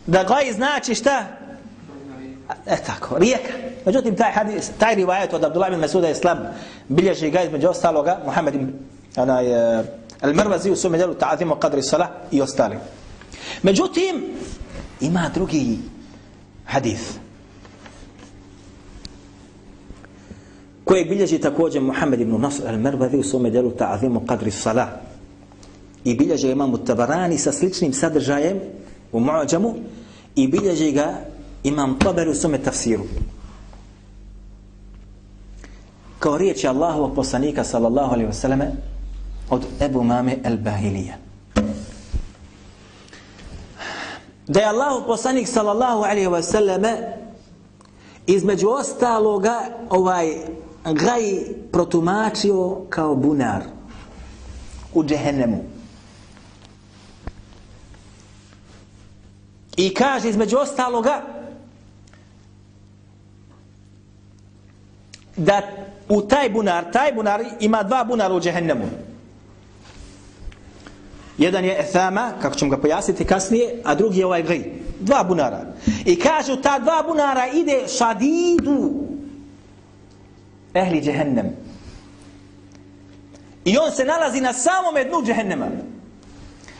Da 0.06 0.24
gaj 0.24 0.52
znači 0.52 0.94
šta? 0.94 1.26
E 2.66 2.76
tako, 2.86 3.18
rijeka. 3.18 3.52
Međutim, 3.86 4.16
taj, 4.16 4.32
hadis, 4.32 4.70
taj 4.78 4.94
rivajet 4.94 5.34
od 5.34 5.44
Abdullah 5.44 5.70
ibn 5.70 5.80
Mesuda 5.80 6.08
je 6.08 6.14
slab. 6.14 6.38
Bilježi 6.88 7.30
ga 7.30 7.42
između 7.42 7.68
ostaloga, 7.68 8.20
Muhammed 8.24 8.54
ibn 8.54 8.72
onaj, 9.16 9.46
eh, 9.46 9.80
uh, 9.80 9.86
Al-Marvazi 10.20 10.70
u 10.70 10.76
svome 10.76 10.98
djelu 10.98 11.14
ta'azimu 11.14 11.58
qadri 11.58 11.82
salah 11.82 12.08
i 12.30 12.42
ostali. 12.42 12.76
Međutim, 13.62 14.34
ima 15.00 15.30
drugi 15.34 15.78
hadis. 16.64 17.18
kojeg 20.88 21.08
bilježi 21.08 21.38
također 21.38 21.82
Muhammed 21.82 22.20
ibn 22.20 22.40
Nasr 22.40 22.62
al-Marvazi 22.62 23.18
u 23.18 23.22
svome 23.22 23.50
djelu 23.50 23.70
ta'azimu 23.70 24.20
qadri 24.26 24.50
salah. 24.50 24.88
I 26.04 26.14
bilježi 26.14 26.50
imam 26.50 26.84
Tabarani 26.86 27.38
sa 27.38 27.52
sličnim 27.52 27.92
sadržajem 27.92 28.60
u 29.12 29.20
Mu'ađamu 29.20 29.74
i 30.36 30.48
bilježi 30.48 30.92
ga 30.92 31.14
imam 31.64 31.98
Taberi 31.98 32.30
u 32.30 32.34
svome 32.34 32.58
tafsiru. 32.58 33.04
Kao 36.18 36.38
riječ 36.38 36.64
je 36.64 36.70
Allahovog 36.70 37.14
poslanika 37.14 37.64
sallallahu 37.64 38.12
alaihi 38.12 38.30
wasallam 38.30 38.64
od 39.50 39.62
Ebu 39.80 40.02
Mame 40.02 40.36
el-Bahilija. 40.44 41.27
Da 44.48 44.60
je 44.60 44.66
Allahov 44.66 45.06
poslanik 45.06 45.48
sallallahu 45.48 46.02
alaihi 46.02 46.28
wasallam 46.28 46.96
između 48.26 48.68
ostaloga 48.68 49.60
ovaj 49.90 50.36
gaj 50.84 51.22
protumačio 51.72 52.76
kao 52.88 53.14
bunar 53.14 53.62
u 54.94 55.04
džehennemu. 55.04 55.64
I 59.76 59.94
kaže 59.94 60.28
između 60.28 60.56
ostaloga 60.56 61.22
da 65.36 65.62
u 66.08 66.22
taj 66.22 66.50
bunar, 66.50 66.92
taj 66.92 67.12
bunar 67.12 67.44
ima 67.60 67.82
dva 67.82 68.04
bunara 68.04 68.34
u 68.34 68.40
džehennemu. 68.40 69.07
Jedan 71.38 71.64
je 71.64 71.76
ethama, 71.80 72.32
kako 72.42 72.56
ćemo 72.56 72.70
ga 72.70 72.76
pojasniti 72.76 73.24
kasnije, 73.24 73.80
a 73.84 73.94
drugi 73.94 74.18
je 74.18 74.26
ovaj 74.26 74.42
Gri. 74.42 74.72
Dva 75.00 75.24
bunara. 75.24 75.64
I 76.04 76.18
kažu 76.18 76.56
ta 76.56 76.78
dva 76.78 77.02
bunara 77.06 77.46
ide 77.54 77.88
šadidu 77.98 79.08
ehli 80.74 81.00
džehennem. 81.00 81.46
I 83.64 83.78
on 83.78 83.92
se 83.92 84.04
nalazi 84.04 84.40
na 84.40 84.52
samom 84.52 84.94
dnu 85.08 85.22
džehennema. 85.26 85.66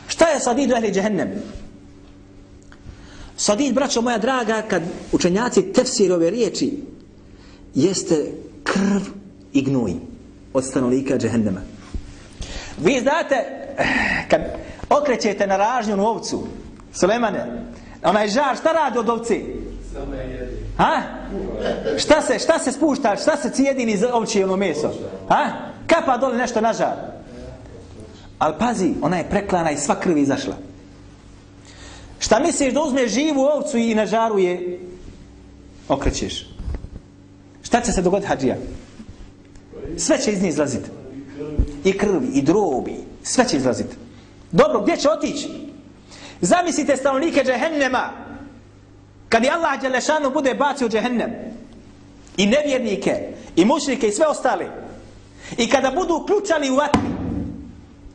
Šta 0.08 0.28
je 0.28 0.40
sadid 0.40 0.70
ehli 0.70 0.92
džehennem? 0.92 1.28
Sadid, 3.36 3.74
braćo 3.74 4.00
moja 4.02 4.18
draga, 4.18 4.62
kad 4.68 4.82
učenjaci 5.12 5.72
tefsir 5.72 6.12
ove 6.12 6.30
riječi, 6.30 6.82
jeste 7.74 8.32
krv 8.64 9.02
i 9.52 9.62
gnuj 9.62 9.92
od 10.52 10.64
stanovnika 10.64 11.18
džehennema. 11.18 11.60
Vi 12.78 13.00
znate, 13.00 13.67
kad 14.30 14.40
okrećete 14.90 15.46
na 15.46 15.56
ražnju 15.56 16.06
ovcu, 16.06 16.46
Sulemane, 16.92 17.46
onaj 18.02 18.28
žar, 18.28 18.56
šta 18.56 18.72
radi 18.72 18.98
od 18.98 19.08
ovci? 19.08 19.44
Ha? 20.76 21.02
Šta 21.98 22.22
se, 22.22 22.38
šta 22.38 22.58
se 22.58 22.72
spušta, 22.72 23.16
šta 23.16 23.36
se 23.36 23.50
cijedini 23.50 23.92
iz 23.92 24.04
ovčije 24.12 24.44
ono 24.44 24.56
meso? 24.56 24.90
Ha? 25.28 25.50
Kapa 25.86 26.16
dole 26.16 26.36
nešto 26.36 26.60
na 26.60 26.72
žar. 26.72 26.96
Ali 28.38 28.54
pazi, 28.58 28.94
ona 29.02 29.16
je 29.18 29.28
preklana 29.30 29.70
i 29.70 29.76
sva 29.76 29.94
krv 30.00 30.18
izašla. 30.18 30.54
Šta 32.18 32.38
misliš 32.38 32.74
da 32.74 32.82
uzmeš 32.82 33.10
živu 33.10 33.40
ovcu 33.40 33.78
i 33.78 33.94
na 33.94 34.06
žaru 34.06 34.38
je 34.38 34.80
okrećeš? 35.88 36.48
Šta 37.62 37.80
će 37.80 37.92
se 37.92 38.02
dogoditi 38.02 38.28
hađija? 38.28 38.56
Sve 39.96 40.18
će 40.18 40.32
iz 40.32 40.42
nje 40.42 40.48
izlaziti. 40.48 40.90
I 41.84 41.98
krvi, 41.98 42.26
i 42.34 42.42
drobi, 42.42 42.96
sve 43.28 43.48
će 43.48 43.56
izlaziti. 43.56 43.96
Dobro, 44.52 44.80
gdje 44.80 44.96
će 44.96 45.10
otići? 45.10 45.48
Zamislite 46.40 46.96
stanovnike 46.96 47.44
džehennema. 47.44 48.10
Kad 49.28 49.44
je 49.44 49.50
Allah 49.50 49.80
Đelešanu 49.80 50.30
bude 50.30 50.54
bacio 50.54 50.86
u 50.86 50.90
džehennem. 50.90 51.30
I 52.36 52.46
nevjernike, 52.46 53.28
i 53.56 53.64
mušrike, 53.64 54.08
i 54.08 54.12
sve 54.12 54.26
ostale, 54.26 54.66
I 55.56 55.68
kada 55.68 55.90
budu 55.90 56.24
ključali 56.26 56.70
u 56.70 56.74
vatri. 56.74 57.00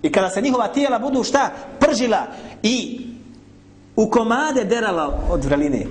I 0.02 0.12
kada 0.12 0.30
se 0.30 0.42
njihova 0.42 0.68
tijela 0.68 1.00
budu 1.00 1.24
šta? 1.24 1.50
Pržila 1.80 2.28
i 2.64 3.02
u 3.96 4.10
komade 4.10 4.64
derala 4.64 5.24
od 5.30 5.46
vreline. 5.46 5.86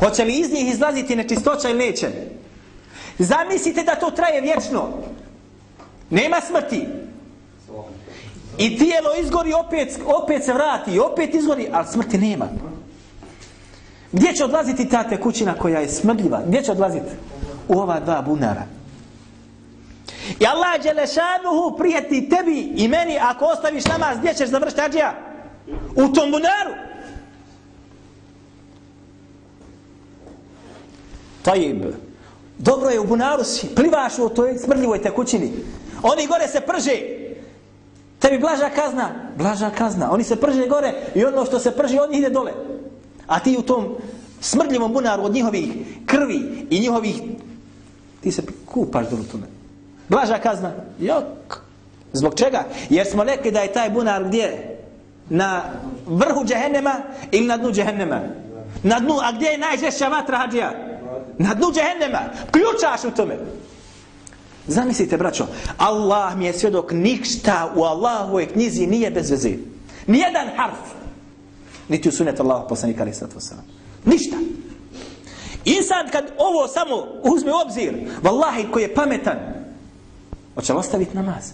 Hoće 0.00 0.24
li 0.24 0.38
iz 0.38 0.52
njih 0.52 0.68
izlaziti 0.68 1.16
nečistoća 1.16 1.68
ili 1.68 1.78
neće? 1.78 2.08
Zamislite 3.18 3.82
da 3.82 3.94
to 3.94 4.10
traje 4.10 4.40
vječno. 4.40 4.88
Nema 6.10 6.40
smrti. 6.40 6.86
I 8.58 8.78
tijelo 8.78 9.14
izgori, 9.22 9.52
opet, 9.52 9.98
opet 10.22 10.44
se 10.44 10.52
vrati, 10.52 10.98
opet 10.98 11.34
izgori, 11.34 11.68
ali 11.72 11.86
smrti 11.86 12.18
nema. 12.18 12.48
Gdje 14.12 14.32
će 14.32 14.44
odlaziti 14.44 14.88
ta 14.88 15.08
tekućina 15.08 15.54
koja 15.54 15.80
je 15.80 15.88
smrdljiva? 15.88 16.42
Gdje 16.46 16.62
će 16.62 16.72
odlaziti? 16.72 17.10
U 17.68 17.78
ova 17.78 18.00
dva 18.00 18.22
bunara. 18.22 18.62
I 20.40 20.46
Allah 20.46 20.82
Đelešanuhu 20.82 21.76
prijeti 21.78 22.28
tebi 22.28 22.72
i 22.76 22.88
meni 22.88 23.18
ako 23.20 23.44
ostaviš 23.44 23.84
namaz, 23.84 24.18
gdje 24.18 24.34
ćeš 24.34 24.48
završiti 24.48 24.80
ađija? 24.80 25.14
U 25.96 26.08
tom 26.08 26.30
bunaru. 26.30 26.74
Tajib. 31.42 31.84
Dobro 32.58 32.90
je 32.90 33.00
u 33.00 33.06
bunaru 33.06 33.44
si, 33.44 33.74
plivaš 33.74 34.18
u 34.18 34.28
toj 34.28 34.58
smrdljivoj 34.58 35.02
tekućini. 35.02 35.52
Oni 36.02 36.26
gore 36.26 36.48
se 36.48 36.60
prže. 36.60 37.17
Tebi 38.18 38.38
blaža 38.38 38.70
kazna, 38.70 39.10
blaža 39.36 39.70
kazna. 39.70 40.12
Oni 40.12 40.24
se 40.24 40.36
prže 40.36 40.66
gore 40.66 40.92
i 41.14 41.24
ono 41.24 41.44
što 41.44 41.58
se 41.58 41.70
prži, 41.70 41.98
on 41.98 42.14
ide 42.14 42.30
dole. 42.30 42.52
A 43.26 43.38
ti 43.38 43.56
u 43.58 43.62
tom 43.62 43.94
smrdljivom 44.40 44.92
bunaru 44.92 45.22
od 45.22 45.32
njihovih 45.32 45.68
krvi 46.06 46.66
i 46.70 46.80
njihovih, 46.80 47.20
ti 48.20 48.32
se 48.32 48.42
kupaš 48.66 49.08
dole 49.10 49.22
tome. 49.32 49.46
Blaža 50.08 50.38
kazna, 50.38 50.72
jok. 51.00 51.62
Zbog 52.12 52.34
čega? 52.34 52.64
Jer 52.90 53.06
smo 53.06 53.24
rekli 53.24 53.50
da 53.50 53.60
je 53.60 53.72
taj 53.72 53.90
bunar 53.90 54.24
gdje? 54.24 54.76
Na 55.30 55.62
vrhu 56.06 56.44
džehennema 56.44 56.94
ili 57.30 57.46
na 57.46 57.56
dnu 57.56 57.70
džehennema? 57.72 58.20
Na 58.82 58.98
dnu, 58.98 59.14
a 59.22 59.32
gdje 59.32 59.46
je 59.46 59.58
najžešća 59.58 60.08
vatra 60.08 60.38
hađija? 60.38 60.72
Na 61.38 61.54
dnu 61.54 61.66
džehennema. 61.72 62.18
Ključaš 62.50 63.04
u 63.04 63.10
tome. 63.10 63.36
Zamislite, 64.68 65.16
braćo, 65.16 65.46
Allah 65.76 66.36
mi 66.36 66.44
je 66.44 66.52
svjedok, 66.52 66.92
ništa 66.92 67.72
u 67.76 67.82
Allahovoj 67.82 68.48
knjizi 68.48 68.86
nije 68.86 69.10
bez 69.10 69.30
veze. 69.30 69.52
Nijedan 70.06 70.48
harf. 70.56 70.78
Niti 71.88 72.08
u 72.08 72.12
sunet 72.12 72.40
Allah 72.40 72.62
poslanika 72.68 73.02
ali 73.02 73.14
sallatu 73.14 73.38
wasalam. 73.38 73.64
Ništa. 74.04 74.36
Insan 75.64 76.08
kad 76.12 76.24
ovo 76.38 76.68
samo 76.68 77.06
uzme 77.22 77.52
u 77.52 77.66
obzir, 77.66 77.94
vallahi 78.22 78.66
koji 78.72 78.82
je 78.82 78.94
pametan, 78.94 79.38
hoće 80.54 80.72
li 80.72 80.78
ostaviti 80.78 81.16
namaz? 81.16 81.52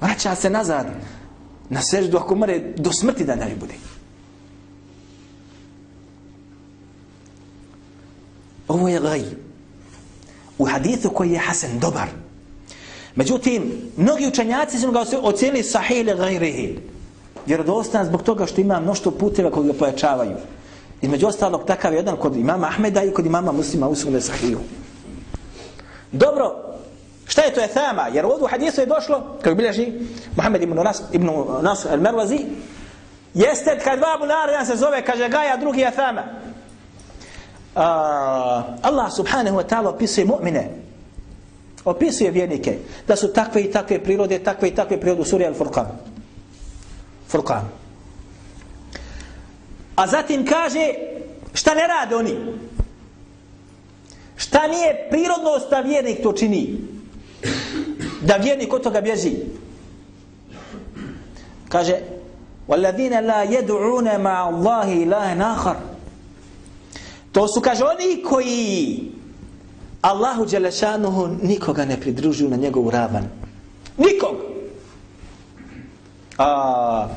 Vraća 0.00 0.34
se 0.34 0.50
nazad 0.50 0.86
na 1.68 1.82
seždu 1.82 2.16
ako 2.16 2.36
mre 2.36 2.72
do 2.76 2.92
smrti 2.92 3.24
da 3.24 3.34
ne 3.34 3.56
bude. 3.60 3.74
Ovo 8.68 8.88
je 8.88 9.00
gaj. 9.00 9.49
U 10.60 10.64
hadithu 10.64 11.10
koji 11.10 11.30
je 11.30 11.38
Hasan 11.38 11.78
dobar. 11.78 12.08
Međutim, 13.14 13.72
mnogi 13.96 14.26
učenjaci 14.26 14.78
su 14.78 14.90
ga 14.92 15.04
ocijenili 15.22 15.62
sahih 15.62 15.98
ili 15.98 16.16
gajrihi. 16.16 16.78
Vjerodostan 17.46 18.06
zbog 18.06 18.22
toga 18.22 18.46
što 18.46 18.60
ima 18.60 18.80
mnoštvo 18.80 19.12
puteva 19.12 19.50
koji 19.50 19.66
ga 19.66 19.72
pojačavaju. 19.72 20.36
Između 21.02 21.26
ostalog, 21.26 21.64
takav 21.66 21.94
jedan 21.94 22.16
kod 22.16 22.36
imama 22.36 22.66
Ahmeda 22.66 23.02
i 23.02 23.10
kod 23.10 23.26
imama 23.26 23.52
muslima 23.52 23.88
usugne 23.88 24.20
sahiju. 24.20 24.58
Dobro, 26.12 26.76
šta 27.26 27.42
je 27.42 27.54
to 27.54 27.60
ethama? 27.60 28.08
Jer 28.12 28.26
ovdje 28.26 28.44
u 28.44 28.48
hadisu 28.48 28.80
je 28.80 28.86
došlo, 28.86 29.38
kako 29.42 29.54
bilježi 29.54 29.92
Muhammed 30.36 30.62
ibn 30.62 30.74
Nas, 30.74 31.02
ibn 31.12 31.30
Nas 31.62 31.86
al-Mervazi, 31.86 32.44
jeste 33.34 33.78
kad 33.84 33.98
dva 33.98 34.16
bunara, 34.18 34.52
jedan 34.52 34.66
se 34.66 34.76
zove, 34.76 35.04
kaže 35.04 35.28
Gaja, 35.28 35.56
drugi 35.56 35.82
ethama. 35.82 36.39
Uh, 37.70 37.82
Allah 38.82 39.06
subhanahu 39.10 39.56
wa 39.56 39.62
ta'ala 39.62 39.94
opisuje 39.94 40.26
mu'mine, 40.26 40.68
opisuje 41.84 42.30
vjernike, 42.30 42.78
da 43.06 43.16
su 43.16 43.32
takve 43.32 43.62
i 43.62 43.70
takve 43.70 44.02
prirode, 44.02 44.38
takve 44.38 44.68
i 44.68 44.74
takve 44.74 45.00
prirode 45.00 45.22
u 45.22 45.24
suri 45.24 45.44
Al-Furqan. 45.44 45.86
Furqan. 47.30 47.62
A 49.96 50.06
zatim 50.06 50.46
kaže, 50.46 50.94
šta 51.54 51.74
ne 51.74 51.86
rade 51.86 52.16
oni? 52.16 52.36
Šta 54.36 54.66
nije 54.66 55.06
prirodnost 55.10 55.70
da 55.70 55.80
vjernik 55.80 56.22
to 56.22 56.32
čini? 56.32 56.80
Da 58.20 58.36
vjernik 58.36 58.72
od 58.72 58.82
toga 58.82 59.00
bježi? 59.00 59.36
Kaže, 61.68 61.98
وَالَّذِينَ 62.68 63.14
لَا 63.26 63.42
يَدْعُونَ 63.46 64.18
مَعَ 64.18 64.38
اللَّهِ 64.50 64.86
إِلَهَ 65.06 65.34
نَاخَرُ 65.34 65.76
To 67.32 67.48
su, 67.48 67.60
kaže, 67.60 67.84
oni 67.84 68.22
koji 68.22 69.12
Allahu 70.02 70.46
Đelešanuhu 70.46 71.28
nikoga 71.42 71.84
ne 71.84 72.00
pridružuju 72.00 72.50
na 72.50 72.56
njegovu 72.56 72.90
ravan. 72.90 73.24
Nikog! 73.98 74.36
A, 76.38 77.08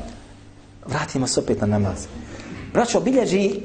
vratimo 0.86 1.26
se 1.26 1.40
opet 1.40 1.60
na 1.60 1.66
namaz. 1.66 2.06
Braćo, 2.72 3.00
bilježi 3.00 3.60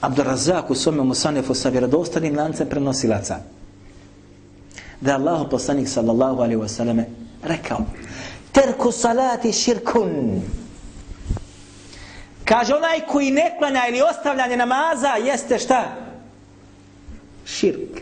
Abdurazak 0.00 0.70
u 0.70 0.74
svome 0.74 1.02
Musanefu 1.02 1.54
sa 1.54 1.68
vjerodostanim 1.68 2.36
lancem 2.36 2.68
prenosilaca. 2.68 3.36
Da 5.00 5.10
je 5.10 5.14
Allah 5.14 5.46
poslanik 5.50 5.88
sallallahu 5.88 6.40
alaihi 6.42 6.60
wasallam 6.60 7.04
rekao 7.42 7.78
Terku 8.52 8.92
salati 8.92 9.52
širkun 9.52 10.42
Kaže 12.48 12.74
onaj 12.74 13.00
koji 13.00 13.30
ne 13.30 13.54
klanja 13.58 13.82
ili 13.88 14.02
ostavljanje 14.02 14.56
namaza 14.56 15.08
jeste 15.08 15.58
šta? 15.58 15.84
Širk. 17.44 18.00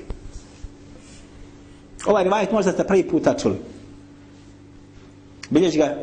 Ovaj 2.06 2.24
rivajet 2.24 2.52
možda 2.52 2.72
ste 2.72 2.84
prvi 2.84 3.08
puta 3.08 3.34
čuli. 3.34 3.56
Bilješ 5.50 5.76
ga 5.76 5.96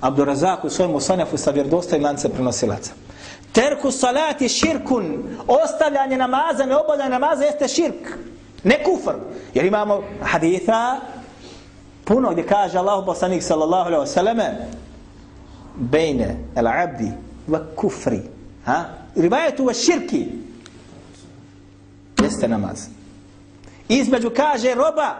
Abdurazak 0.00 0.64
u 0.64 0.70
svojom 0.70 0.94
usanefu 0.94 1.36
sa 1.36 1.50
vjerodostojnim 1.50 2.04
lance 2.04 2.28
prenosilaca. 2.28 2.92
Terku 3.52 3.90
salati 3.90 4.48
širkun. 4.48 5.24
Ostavljanje 5.46 6.16
namaza, 6.16 6.66
ne 6.66 6.76
obavljanje 6.76 7.10
namaza 7.10 7.44
jeste 7.44 7.68
širk. 7.68 8.18
Ne 8.64 8.82
kufr. 8.84 9.14
Jer 9.54 9.64
imamo 9.64 10.02
haditha 10.22 11.00
puno 12.04 12.30
gdje 12.30 12.46
kaže 12.46 12.78
Allah 12.78 13.02
poslanik 13.06 13.42
sallallahu 13.42 13.86
alaihi 13.86 14.02
wa 14.02 14.14
sallame 14.14 14.68
bejne 15.76 16.36
el 16.56 16.66
abdi 16.66 17.12
va 17.46 17.60
kufri. 17.76 18.20
Ha? 18.64 18.84
Rivajetu 19.16 19.64
va 19.64 19.74
širki. 19.74 20.26
Jeste 22.22 22.48
namaz. 22.48 22.86
Između 23.88 24.30
kaže 24.36 24.74
roba 24.74 25.16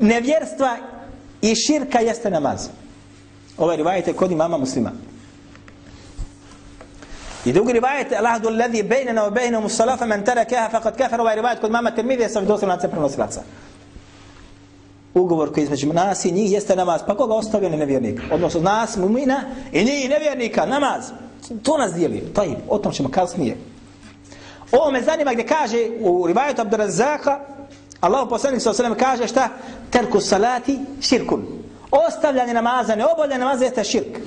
nevjerstva 0.00 0.76
i 1.42 1.54
širka 1.54 1.98
jeste 1.98 2.30
namaz. 2.30 2.68
Ovaj 3.58 3.76
rivajet 3.76 4.06
je 4.06 4.12
kod 4.12 4.30
imama 4.30 4.58
muslima. 4.58 4.92
I 7.44 7.52
drugi 7.52 7.72
rivajet, 7.72 8.12
Allahdu 8.12 8.48
alladhi 8.48 8.82
bejnena 8.82 9.22
wa 9.22 9.30
bejnemu 9.30 9.68
salafa 9.68 10.06
man 10.06 10.24
tarakaha 10.24 10.68
faqad 10.70 10.96
kafar, 10.96 11.20
ovaj 11.20 11.34
rivajet 11.36 11.60
kod 11.60 11.70
mama 11.70 11.90
termidije 11.90 12.28
sa 12.28 12.40
vidosim 12.40 12.68
lance 12.68 12.88
prenosilaca 12.88 13.42
ugovor 15.14 15.52
koji 15.52 15.64
između 15.64 15.92
nas 15.92 16.24
i 16.24 16.32
njih 16.32 16.52
jeste 16.52 16.76
namaz. 16.76 17.00
Pa 17.06 17.16
koga 17.16 17.34
ostavio 17.34 17.68
nevjernik? 17.68 18.20
Odnosno 18.32 18.60
nas, 18.60 18.96
mumina 18.96 19.42
i 19.72 19.84
njih 19.84 20.10
nevjernika, 20.10 20.66
namaz. 20.66 21.04
To 21.62 21.78
nas 21.78 21.92
dijeli. 21.92 22.32
Taj, 22.34 22.48
o 22.68 22.78
tom 22.78 22.92
ćemo 22.92 23.08
kasnije. 23.08 23.56
Ovo 24.72 24.90
me 24.90 25.02
zanima 25.02 25.32
gdje 25.32 25.46
kaže 25.46 25.88
u 26.00 26.26
rivajetu 26.26 26.60
Abdurazaka, 26.60 27.40
Allah 28.00 28.26
poslanik 28.28 28.62
sa 28.62 28.72
sallam 28.72 28.94
kaže 28.94 29.28
šta? 29.28 29.48
Terku 29.90 30.20
salati 30.20 30.78
širkun. 31.00 31.46
Ostavljanje 31.90 32.54
namaza, 32.54 32.96
ne 32.96 33.04
namaza 33.38 33.64
jeste 33.64 33.84
širk. 33.84 34.18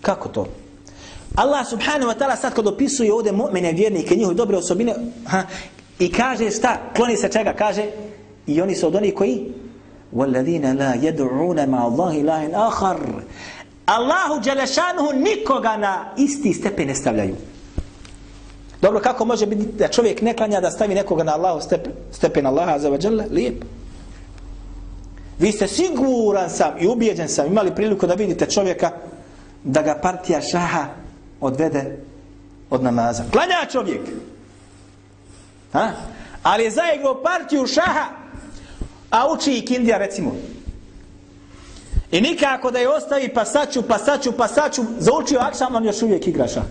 Kako 0.00 0.28
to? 0.28 0.46
Allah 1.36 1.66
subhanahu 1.68 2.10
wa 2.10 2.18
ta'ala 2.18 2.36
sad 2.36 2.54
kad 2.54 2.66
opisuje 2.66 3.12
ovdje 3.12 3.32
mu'mene 3.32 3.72
vjernike, 3.72 4.16
njihove 4.16 4.34
dobre 4.34 4.56
osobine, 4.56 4.94
ha, 5.26 5.42
i 5.98 6.12
kaže 6.12 6.50
šta? 6.50 6.76
Kloni 6.96 7.16
se 7.16 7.28
čega? 7.28 7.52
Kaže, 7.52 7.86
i 8.47 8.61
oni 8.61 8.75
su 8.75 8.87
od 8.87 8.95
onih 8.95 9.13
koji 9.13 9.53
وَالَّذِينَ 10.13 10.77
لَا 10.77 10.95
يَدْعُونَ 10.95 11.67
مَا 11.67 11.81
اللَّهِ 11.87 12.23
لَهِنْ 12.23 12.51
آخَرْ 12.55 12.97
Allahu 13.85 14.39
Đelešanuhu 14.39 15.13
nikoga 15.13 15.77
na 15.77 16.13
isti 16.17 16.53
stepen 16.53 16.87
ne 16.87 16.95
stavljaju. 16.95 17.35
Dobro, 18.81 18.99
kako 18.99 19.25
može 19.25 19.45
biti 19.45 19.65
da 19.65 19.87
čovjek 19.87 20.21
ne 20.21 20.33
klanja 20.33 20.61
da 20.61 20.71
stavi 20.71 20.95
nekoga 20.95 21.23
na 21.23 21.33
Allahu 21.33 21.61
stepen, 21.61 21.91
stepen 22.11 22.45
Allaha 22.45 22.79
za 22.79 22.89
vađala? 22.89 23.23
Lijep. 23.31 23.63
Vi 25.39 25.51
ste 25.51 25.67
siguran 25.67 26.49
sam 26.49 26.71
i 26.79 26.87
ubijeđen 26.87 27.29
sam 27.29 27.47
imali 27.47 27.75
priliku 27.75 28.07
da 28.07 28.13
vidite 28.13 28.45
čovjeka 28.45 28.91
da 29.63 29.81
ga 29.81 29.99
partija 30.01 30.41
šaha 30.41 30.85
odvede 31.41 31.97
od 32.69 32.83
namaza. 32.83 33.23
Klanja 33.31 33.71
čovjek. 33.71 34.01
Ha? 35.73 35.91
Ali 36.43 36.63
je 36.63 36.71
zaigrao 36.71 37.23
partiju 37.23 37.67
šaha 37.67 38.05
a 39.12 39.32
uči 39.32 39.52
i 39.58 39.64
kindija 39.64 39.98
recimo. 39.98 40.32
I 42.10 42.20
nikako 42.20 42.70
da 42.70 42.78
je 42.78 42.88
ostavi 42.88 43.28
pa 43.34 43.44
saću, 43.44 43.82
pa 43.82 43.98
saću, 43.98 44.32
pa 44.32 44.48
saću, 44.48 44.82
zaučio 44.98 45.38
akšam, 45.40 45.74
on 45.74 45.84
još 45.84 46.02
uvijek 46.02 46.26
igraša. 46.26 46.62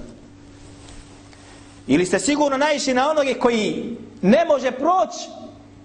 Ili 1.88 2.06
ste 2.06 2.20
sigurno 2.20 2.58
naišli 2.58 2.94
na 2.94 3.10
onoge 3.10 3.34
koji 3.34 3.98
ne 4.22 4.46
može 4.46 4.72
proći 4.72 5.30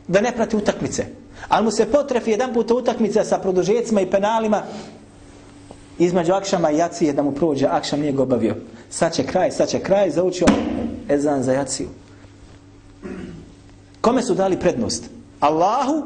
da 0.09 0.21
ne 0.21 0.33
prati 0.33 0.57
utakmice. 0.57 1.07
Ali 1.49 1.65
mu 1.65 1.71
se 1.71 1.91
potrefi 1.91 2.31
jedan 2.31 2.55
puta 2.55 2.75
utakmica 2.75 3.25
sa 3.25 3.39
produžecima 3.39 4.01
i 4.01 4.11
penalima 4.11 4.63
između 5.99 6.33
akšama 6.33 6.71
i 6.71 6.77
jacije 6.77 7.13
da 7.13 7.23
mu 7.23 7.33
prođe, 7.33 7.67
akšam 7.67 8.01
nije 8.01 8.13
ga 8.13 8.23
obavio. 8.23 8.57
Sad 8.91 9.15
će 9.15 9.27
kraj, 9.27 9.51
sad 9.51 9.69
će 9.69 9.81
kraj, 9.81 10.11
zaučio 10.11 10.47
ezan 11.09 11.43
za 11.43 11.53
jaciju. 11.53 11.89
Kome 14.01 14.23
su 14.23 14.35
dali 14.35 14.61
prednost? 14.61 15.05
Allahu 15.41 16.05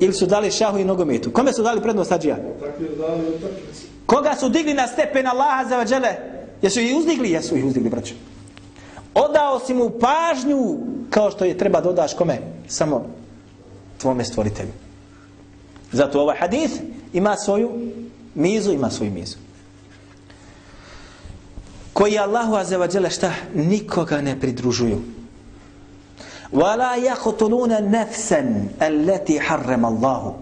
ili 0.00 0.12
su 0.12 0.26
dali 0.26 0.50
šahu 0.50 0.78
i 0.78 0.84
nogometu? 0.84 1.30
Kome 1.30 1.52
su 1.52 1.62
dali 1.62 1.80
prednost 1.80 2.10
hađija? 2.10 2.36
Koga 4.06 4.34
su 4.40 4.48
digli 4.48 4.74
na 4.74 4.86
stepen 4.86 5.26
Allaha 5.26 5.68
za 5.68 5.76
vađele? 5.76 6.08
Jesu 6.62 6.80
ih 6.80 6.96
uzdigli? 6.96 7.30
Jesu 7.30 7.56
ih 7.56 7.64
uzdigli, 7.64 7.90
braću. 7.90 8.14
Odao 9.14 9.60
si 9.60 9.74
mu 9.74 9.90
pažnju 9.90 10.78
kao 11.10 11.30
što 11.30 11.44
je 11.44 11.58
treba 11.58 11.80
dodaš 11.80 12.14
kome? 12.14 12.38
Samo 12.68 13.06
tvome 13.98 14.24
stvoritelju. 14.24 14.72
Zato 15.92 16.20
ovaj 16.20 16.36
hadith 16.36 16.74
ima 17.12 17.36
svoju 17.36 17.70
mizu, 18.34 18.72
ima 18.72 18.90
svoju 18.90 19.10
mizu. 19.10 19.36
Koji 21.92 22.18
Allahu 22.18 22.54
azevađele 22.54 23.10
šta? 23.10 23.32
Nikoga 23.54 24.20
ne 24.20 24.40
pridružuju. 24.40 24.98
ولا 26.53 26.95
يقتلون 26.95 27.91
نفسا 27.91 28.67
التي 28.81 29.39
حرم 29.39 29.85
الله 29.85 30.35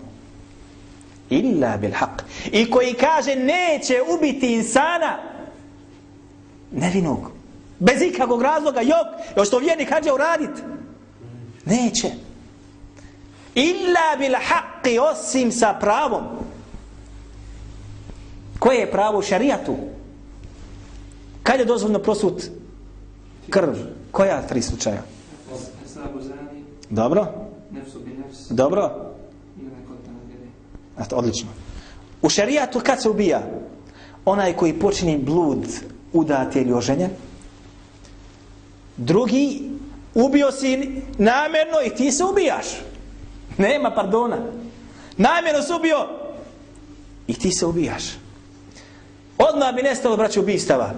إلا 1.32 1.76
بالحق 1.76 2.22
i 2.52 2.70
koji 2.70 2.94
kaže 2.94 3.36
neće 3.36 4.02
ubiti 4.18 4.54
insana 4.54 5.20
nevinog 6.72 7.32
bez 7.80 8.02
ikakvog 8.02 8.42
razloga 8.42 8.82
jok 8.82 9.08
još 9.38 9.50
to 9.50 9.60
vjernik 9.60 9.90
hađe 9.90 10.12
uradit 10.12 10.50
neće 11.66 12.12
illa 13.56 14.18
bil 14.20 14.34
haqqi 14.34 15.00
osim 15.00 15.52
sa 15.52 15.74
pravom 15.74 16.24
koje 18.60 18.78
je 18.78 18.92
pravo 18.92 19.20
u 19.20 19.22
šarijatu 19.22 19.76
kad 21.44 21.60
je 21.60 21.66
dozvoljno 21.66 22.00
prosut 22.00 22.44
krv 23.50 23.74
koja 24.12 24.48
tri 24.48 24.62
slučaja 24.62 25.02
Dobro? 26.91 27.27
Dobro? 28.51 28.91
Eto, 31.01 31.17
odlično. 31.17 31.49
U 32.23 32.29
šarijatu 32.29 32.81
kad 32.81 33.03
se 33.03 33.09
ubija? 33.09 33.43
Onaj 34.25 34.53
koji 34.53 34.79
počini 34.79 35.19
blud 35.19 35.67
udate 36.13 36.61
ili 36.61 36.73
oženje. 36.73 37.09
Drugi, 38.97 39.71
ubio 40.15 40.53
si 40.53 41.03
namjerno 41.19 41.83
i 41.87 41.91
ti 41.91 42.13
se 42.13 42.25
ubijaš. 42.25 42.67
Nema 43.59 43.91
pardona. 43.91 44.37
Namjerno 45.17 45.63
se 45.63 45.75
ubio 45.75 46.07
i 47.27 47.35
ti 47.35 47.51
se 47.51 47.67
ubijaš. 47.67 48.05
Odmah 49.39 49.75
bi 49.75 49.83
nestalo, 49.83 50.17
braće, 50.17 50.41
ubistava. 50.41 50.95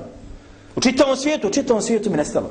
U 0.76 0.80
čitavom 0.80 1.16
svijetu, 1.16 1.48
u 1.48 1.50
čitavom 1.50 1.82
svijetu 1.82 2.10
bi 2.10 2.16
nestalo. 2.16 2.50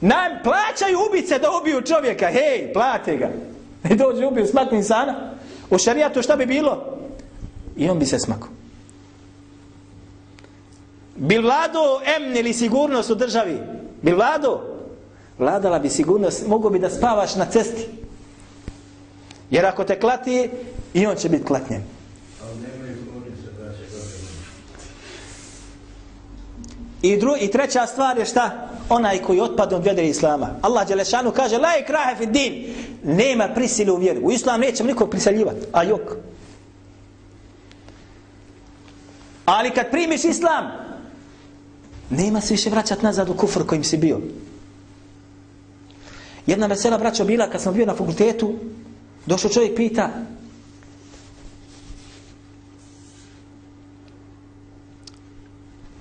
Nam 0.00 0.32
plaćaju 0.42 0.98
ubice 1.10 1.38
da 1.38 1.48
ubiju 1.60 1.82
čovjeka. 1.82 2.26
Hej, 2.26 2.72
plate 2.72 3.16
ga. 3.16 3.30
I 3.90 3.96
dođe 3.96 4.26
ubiju 4.26 4.46
smaknu 4.46 4.78
insana. 4.78 5.30
U 5.70 5.78
šarijatu 5.78 6.22
šta 6.22 6.36
bi 6.36 6.46
bilo? 6.46 6.98
I 7.76 7.88
on 7.88 7.98
bi 7.98 8.06
se 8.06 8.18
smakao. 8.18 8.48
Bi 11.16 11.38
vlado 11.38 12.00
emn 12.16 12.36
ili 12.36 12.52
sigurnost 12.52 13.10
u 13.10 13.14
državi? 13.14 13.58
Bi 14.02 14.12
vlado? 14.12 14.60
Vladala 15.38 15.78
bi 15.78 15.88
sigurnost. 15.88 16.46
Mogu 16.46 16.70
bi 16.70 16.78
da 16.78 16.90
spavaš 16.90 17.34
na 17.34 17.44
cesti. 17.44 17.88
Jer 19.50 19.66
ako 19.66 19.84
te 19.84 20.00
klati, 20.00 20.50
i 20.94 21.06
on 21.06 21.16
će 21.16 21.28
biti 21.28 21.44
klatnjen. 21.44 21.82
I, 27.02 27.16
dru, 27.16 27.34
I 27.40 27.50
treća 27.50 27.86
stvar 27.86 28.18
je 28.18 28.24
šta? 28.24 28.69
Onaj 28.90 29.22
koji 29.22 29.40
otpadne 29.40 29.76
od 29.76 29.84
vjere 29.84 30.08
Islama. 30.08 30.48
Allah 30.62 30.88
Đelešanu 30.88 31.32
kaže, 31.32 31.58
la 31.58 31.70
je 31.70 31.86
krahe 31.86 32.16
fi 32.16 32.26
din. 32.26 32.74
Nema 33.04 33.48
prisile 33.54 33.92
u 33.92 33.96
vjeru. 33.96 34.20
U 34.22 34.32
Islam 34.32 34.60
nećemo 34.60 34.86
nikog 34.86 35.10
prisaljivati, 35.10 35.66
A 35.72 35.82
jok. 35.82 36.16
Ali 39.44 39.70
kad 39.70 39.90
primiš 39.90 40.24
Islam, 40.24 40.70
nema 42.10 42.40
se 42.40 42.54
više 42.54 42.70
vraćati 42.70 43.04
nazad 43.04 43.28
u 43.28 43.34
kufr 43.34 43.66
kojim 43.66 43.84
si 43.84 43.96
bio. 43.96 44.20
Jedna 46.46 46.66
vesela 46.66 46.98
braća 46.98 47.24
bila 47.24 47.50
kad 47.50 47.62
sam 47.62 47.74
bio 47.74 47.86
na 47.86 47.94
fakultetu, 47.94 48.54
došao 49.26 49.50
čovjek 49.50 49.76
pita, 49.76 50.10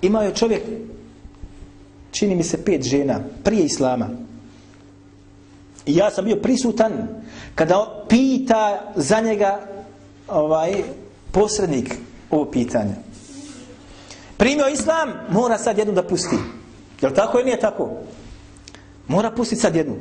imao 0.02 0.24
je 0.24 0.36
čovjek 0.36 0.64
čini 2.12 2.36
mi 2.36 2.44
se 2.44 2.66
pet 2.66 2.84
žena 2.84 3.20
prije 3.44 3.66
islama. 3.66 4.10
I 5.86 5.96
ja 5.96 6.12
sam 6.12 6.26
bio 6.26 6.36
prisutan 6.36 7.08
kada 7.56 8.06
pita 8.10 8.92
za 8.96 9.22
njega 9.22 9.60
ovaj 10.28 10.84
posrednik 11.32 11.96
ovo 12.30 12.46
pitanje. 12.46 12.96
Primio 14.38 14.68
islam 14.68 15.10
mora 15.30 15.58
sad 15.58 15.78
jednu 15.78 15.94
da 15.94 16.04
pusti. 16.04 16.36
Je 17.02 17.10
li 17.10 17.16
tako 17.16 17.38
ili 17.38 17.46
nije 17.46 17.60
tako? 17.60 17.90
Mora 19.08 19.32
pustiti 19.32 19.62
sad 19.62 19.76
jednu. 19.76 19.96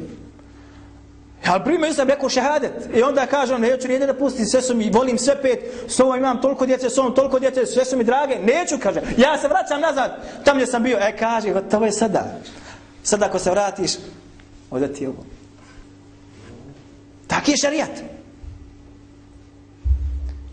Ja 1.47 1.61
primio 1.65 1.93
sam 1.93 2.09
rekao 2.09 2.29
šehadet. 2.29 2.73
I 2.95 3.03
onda 3.03 3.27
kažem, 3.27 3.61
neću 3.61 3.89
nijedne 3.89 4.07
da 4.07 4.15
pustim, 4.15 4.47
sve 4.47 4.63
su 4.63 4.75
mi, 4.75 4.91
volim 4.91 5.19
sve 5.19 5.43
pet, 5.43 5.59
s 5.89 6.01
ovom 6.01 6.17
imam 6.17 6.41
toliko 6.43 6.67
djece, 6.67 6.91
s 6.91 6.99
ovom 6.99 7.15
toliko 7.15 7.39
djece, 7.39 7.67
sve 7.67 7.85
su 7.85 7.97
mi 7.97 8.05
drage. 8.05 8.35
Neću, 8.35 8.77
kaže. 8.83 9.01
Ja 9.17 9.39
se 9.39 9.49
vraćam 9.49 9.81
nazad, 9.81 10.25
tam 10.45 10.57
gdje 10.57 10.67
sam 10.67 10.83
bio. 10.83 10.99
E, 11.01 11.17
kaže, 11.17 11.55
to 11.71 11.85
je 11.85 11.93
sada. 11.93 12.25
Sada 13.03 13.27
ako 13.27 13.39
se 13.39 13.51
vratiš, 13.51 13.93
ovdje 14.71 14.93
ti 14.93 15.05
je 15.05 15.09
ovo. 15.09 15.25
Taki 17.27 17.51
je 17.51 17.57
šarijat. 17.57 17.91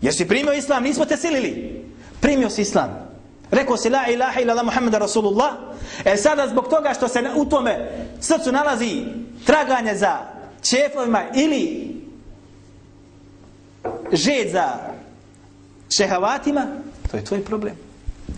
Jer 0.02 0.14
si 0.14 0.28
primio 0.28 0.52
islam, 0.52 0.82
nismo 0.82 1.04
te 1.04 1.16
silili. 1.16 1.84
Primio 2.20 2.50
si 2.50 2.62
islam. 2.62 3.06
Rekao 3.50 3.76
si 3.76 3.90
la 3.90 4.06
ilaha 4.08 4.40
ila 4.40 4.54
la 4.54 4.62
Muhammeda 4.62 4.98
Rasulullah. 4.98 5.52
E 6.04 6.16
sada 6.16 6.48
zbog 6.48 6.68
toga 6.68 6.94
što 6.94 7.08
se 7.08 7.22
u 7.36 7.44
tome 7.44 7.90
srcu 8.20 8.52
nalazi 8.52 9.04
traganje 9.46 9.94
za 9.94 10.35
čefovima 10.70 11.24
ili 11.34 11.94
žed 14.12 14.50
za 14.52 14.78
šehavatima, 15.96 16.66
to 17.10 17.16
je 17.16 17.24
tvoj 17.24 17.44
problem. 17.44 17.74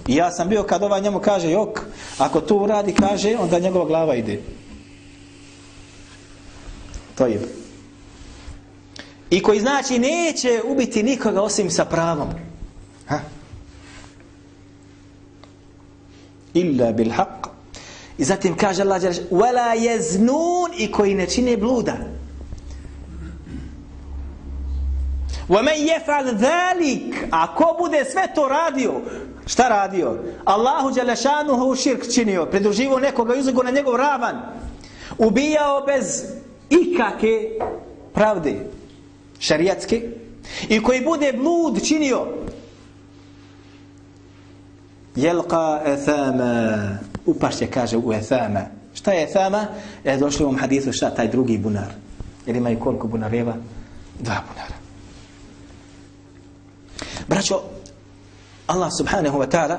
I 0.06 0.14
ja 0.14 0.30
sam 0.30 0.48
bio 0.48 0.62
kad 0.62 0.82
ovaj 0.82 1.00
njemu 1.00 1.20
kaže, 1.20 1.50
jok, 1.50 1.80
ako 2.18 2.40
to 2.40 2.56
uradi, 2.56 2.94
kaže, 2.94 3.36
onda 3.40 3.58
njegova 3.58 3.84
glava 3.84 4.14
ide. 4.14 4.40
To 7.14 7.26
je. 7.26 7.40
I 9.30 9.42
koji 9.42 9.60
znači 9.60 9.98
neće 9.98 10.62
ubiti 10.64 11.02
nikoga 11.02 11.42
osim 11.42 11.70
sa 11.70 11.84
pravom. 11.84 12.28
Ha? 13.06 13.20
Illa 16.54 16.92
bil 16.92 17.10
haqq 17.10 17.57
I 18.17 18.23
zatim 18.23 18.57
kaže 18.57 18.81
Allah 18.81 19.01
wala 19.31 19.73
yaznun 19.75 20.71
i 20.77 20.91
koji 20.91 21.15
ne 21.15 21.27
čine 21.27 21.57
bluda. 21.57 21.97
وَمَنْ 25.49 25.75
يَفْعَلْ 25.75 26.39
ذَلِكَ 26.39 27.27
A 27.31 27.55
ko 27.55 27.75
bude 27.79 28.05
sve 28.05 28.27
to 28.35 28.47
radio? 28.47 29.01
Šta 29.45 29.67
radio? 29.69 30.17
Allahu 30.45 30.91
Đalešanuhu 30.91 31.75
širk 31.75 32.13
činio, 32.13 32.45
pridruživo 32.45 32.99
nekoga 32.99 33.35
i 33.35 33.39
uzego 33.39 33.63
na 33.63 33.71
njegov 33.71 33.95
ravan. 33.95 34.41
Ubijao 35.17 35.85
bez 35.85 36.23
ikake 36.69 37.49
pravde 38.13 38.55
šarijatske 39.39 40.09
i 40.69 40.83
koji 40.83 41.01
bude 41.01 41.33
blud 41.33 41.87
činio 41.87 42.27
jelqa 45.15 45.81
ethama 45.85 46.97
upašće 47.28 47.66
kaže 47.66 47.96
u 47.96 48.12
ethama 48.12 48.60
šta 48.94 49.12
je 49.12 49.24
ethama? 49.24 49.66
E, 50.04 50.16
došli 50.16 50.44
u 50.44 50.48
ovom 50.48 50.60
hadisu 50.60 50.92
šta 50.92 51.10
taj 51.10 51.28
drugi 51.28 51.58
bunar 51.58 51.92
jer 52.46 52.56
imaju 52.56 52.80
koliko 52.80 53.06
bunareva? 53.06 53.54
dva 54.18 54.42
bunara 54.48 54.74
braćo 57.28 57.60
Allah 58.66 58.90
subhanahu 58.98 59.38
wa 59.38 59.50
ta'ala 59.50 59.78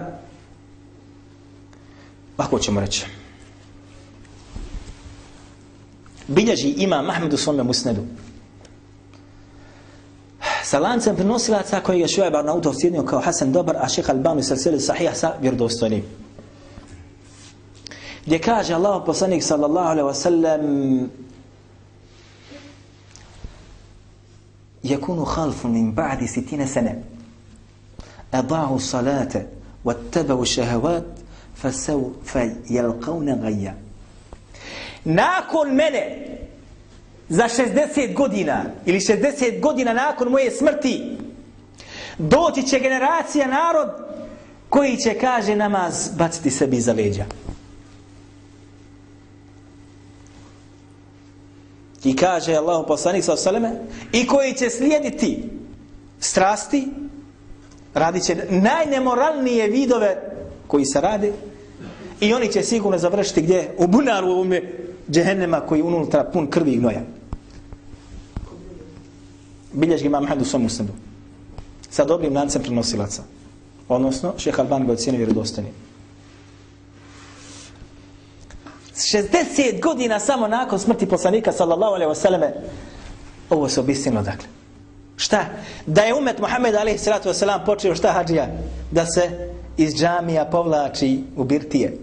ovako 2.37 2.59
ćemo 2.59 2.79
reći 2.79 3.05
bilježi 6.27 6.69
ima 6.69 7.01
Mahmedu 7.01 7.37
svome 7.37 7.63
musnedu 7.63 8.01
sa 10.63 10.79
lancem 10.79 11.15
prenosilaca 11.15 11.79
koji 11.79 11.99
je 11.99 12.07
Šuajb 12.07 12.35
Arnautov 12.35 12.73
sjednio 12.79 13.03
kao 13.03 13.19
Hasan 13.19 13.51
dobar, 13.51 13.75
a 13.79 13.89
šeha 13.89 14.13
Albanu 14.13 14.43
sa 14.43 14.55
sili 14.55 14.79
sahih 14.79 15.09
sa 15.13 15.33
vjerodostojnim. 15.41 16.03
Gdje 18.25 18.39
kaže 18.39 18.73
Allah 18.73 19.03
poslanik 19.05 19.43
sallallahu 19.43 19.87
alaihi 19.87 20.07
wa 20.07 20.13
sallam 20.13 20.63
يكون 24.83 25.25
خلف 25.25 25.65
من 25.65 25.91
بعد 25.91 26.25
ستين 26.25 26.65
سنة 26.65 27.03
أضاعوا 28.33 28.75
الصلاة 28.75 29.45
واتبعوا 29.85 30.41
الشهوات 30.41 31.05
فسوف 31.55 32.37
يلقون 32.69 33.29
غيا 33.29 33.75
nakon 35.05 35.75
mene 35.75 36.27
za 37.29 37.43
60 37.43 38.13
godina 38.13 38.65
ili 38.85 38.99
60 38.99 39.59
godina 39.59 39.93
nakon 39.93 40.27
moje 40.27 40.51
smrti 40.51 41.17
doći 42.17 42.63
će 42.63 42.79
generacija 42.79 43.47
narod 43.47 43.89
koji 44.69 44.97
će 44.97 45.13
kaže 45.13 45.55
namaz 45.55 46.09
baciti 46.17 46.49
sebi 46.49 46.77
iza 46.77 46.93
leđa 46.93 47.25
i 52.03 52.15
kaže 52.15 52.55
Allahu 52.55 52.87
poslanik 52.87 53.23
sa 53.23 53.33
osaleme 53.33 53.71
i 54.11 54.27
koji 54.27 54.53
će 54.53 54.69
slijediti 54.69 55.43
strasti 56.19 56.87
radit 57.93 58.23
će 58.23 58.35
najnemoralnije 58.49 59.67
vidove 59.67 60.15
koji 60.67 60.85
se 60.85 61.01
rade 61.01 61.33
i 62.19 62.33
oni 62.33 62.51
će 62.51 62.63
sigurno 62.63 62.97
završiti 62.97 63.41
gdje 63.41 63.75
u 63.77 63.87
bunaru 63.87 64.27
u 64.27 64.31
ovome 64.31 64.61
džehennema 65.11 65.59
koji 65.59 65.81
unutra 65.81 66.23
pun 66.23 66.47
krvi 66.47 66.71
i 66.71 66.77
gnoja 66.77 67.01
bilježi 69.73 70.05
imam 70.05 70.23
Ahmed 70.23 70.41
u 70.41 70.45
svom 70.45 70.65
usnadu. 70.65 70.93
Sa 71.89 72.05
dobrim 72.05 72.35
lancem 72.35 72.61
prenosilaca. 72.61 73.23
Odnosno, 73.87 74.33
šeha 74.37 74.61
Alban 74.61 74.87
ga 74.87 74.93
ocjenio 74.93 75.17
vjerodostani. 75.17 75.67
60 78.99 79.81
godina 79.81 80.19
samo 80.19 80.47
nakon 80.47 80.79
smrti 80.79 81.05
poslanika 81.05 81.51
sallallahu 81.51 81.93
alaihi 81.93 82.11
wasallame 82.11 82.51
ovo 83.49 83.69
se 83.69 83.79
obistino 83.79 84.21
dakle. 84.21 84.47
Šta? 85.15 85.45
Da 85.85 86.01
je 86.01 86.13
umet 86.13 86.39
Muhammed 86.39 86.75
alaihi 86.75 86.97
salatu 86.97 87.29
wasallam 87.29 87.65
počeo 87.65 87.95
šta 87.95 88.11
hađija? 88.11 88.47
Da 88.91 89.05
se 89.05 89.49
iz 89.77 89.95
džamija 89.95 90.45
povlači 90.45 91.23
u 91.35 91.43
birtije 91.43 91.97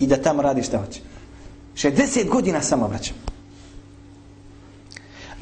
i 0.00 0.06
da 0.06 0.22
tamo 0.22 0.42
radi 0.42 0.62
šta 0.62 0.78
hoće. 0.78 1.00
60 1.74 2.28
godina 2.28 2.60
samo 2.60 2.86
vraćam. 2.88 3.16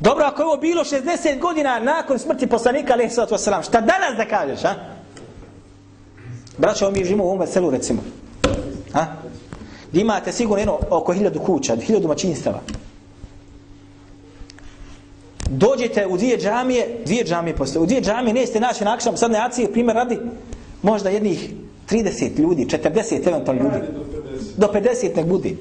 Dobro, 0.00 0.24
ako 0.24 0.42
je 0.42 0.46
ovo 0.46 0.56
bilo 0.56 0.84
60 0.84 1.40
godina 1.40 1.78
nakon 1.78 2.18
smrti 2.18 2.46
poslanika, 2.46 2.92
alaihi 2.92 3.10
sallatu 3.10 3.34
wasalam, 3.34 3.66
šta 3.66 3.80
danas 3.80 4.16
da 4.16 4.24
kažeš, 4.24 4.64
a? 4.64 4.74
Braćo, 6.58 6.90
mi 6.90 7.04
živimo 7.04 7.24
u 7.24 7.26
ovom 7.26 7.40
veselu, 7.40 7.70
recimo. 7.70 8.02
A? 8.94 9.04
Gdje 9.90 10.00
imate 10.00 10.32
sigurno 10.32 10.60
jedno 10.60 10.78
oko 10.90 11.12
hiljadu 11.12 11.40
kuća, 11.40 11.76
hiljadu 11.76 12.08
mačinstava. 12.08 12.60
Dođete 15.50 16.06
u 16.06 16.16
dvije 16.16 16.38
džamije, 16.38 17.00
dvije 17.06 17.24
džamije 17.24 17.56
postoje, 17.56 17.82
u 17.82 17.86
dvije 17.86 18.02
džamije 18.02 18.34
nećete 18.34 18.60
naći 18.60 18.84
na 18.84 18.94
akšam, 18.94 19.16
sad 19.16 19.30
ne 19.30 19.38
akcije, 19.38 19.72
primjer 19.72 19.96
radi, 19.96 20.18
možda 20.82 21.10
jednih 21.10 21.50
30 21.90 22.38
ljudi, 22.38 22.66
40 22.66 23.28
eventualno 23.28 23.62
ljudi. 23.62 23.86
Do 24.56 24.66
50 24.66 25.16
nek 25.16 25.26
budi. 25.26 25.56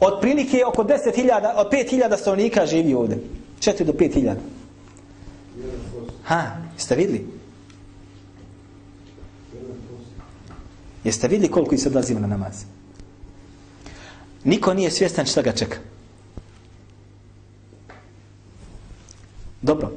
Od 0.00 0.20
prilike 0.20 0.64
oko 0.66 0.84
10.000, 0.84 1.52
od 1.56 1.70
5.000 1.70 2.18
stanovnika 2.18 2.66
živi 2.66 2.94
ovdje. 2.94 3.18
4 3.60 3.84
do 3.84 3.92
5.000. 3.92 4.34
Ha, 6.24 6.42
jeste 6.74 6.96
vidli? 6.96 7.26
Jeste 11.04 11.28
vidli 11.28 11.48
koliko 11.48 11.74
ih 11.74 11.80
se 11.80 11.88
odlaziva 11.88 12.20
na 12.20 12.26
namaz? 12.26 12.64
Niko 14.44 14.74
nije 14.74 14.90
svjestan 14.90 15.26
šta 15.26 15.42
ga 15.42 15.52
čeka. 15.52 15.76
Dobro. 19.62 19.92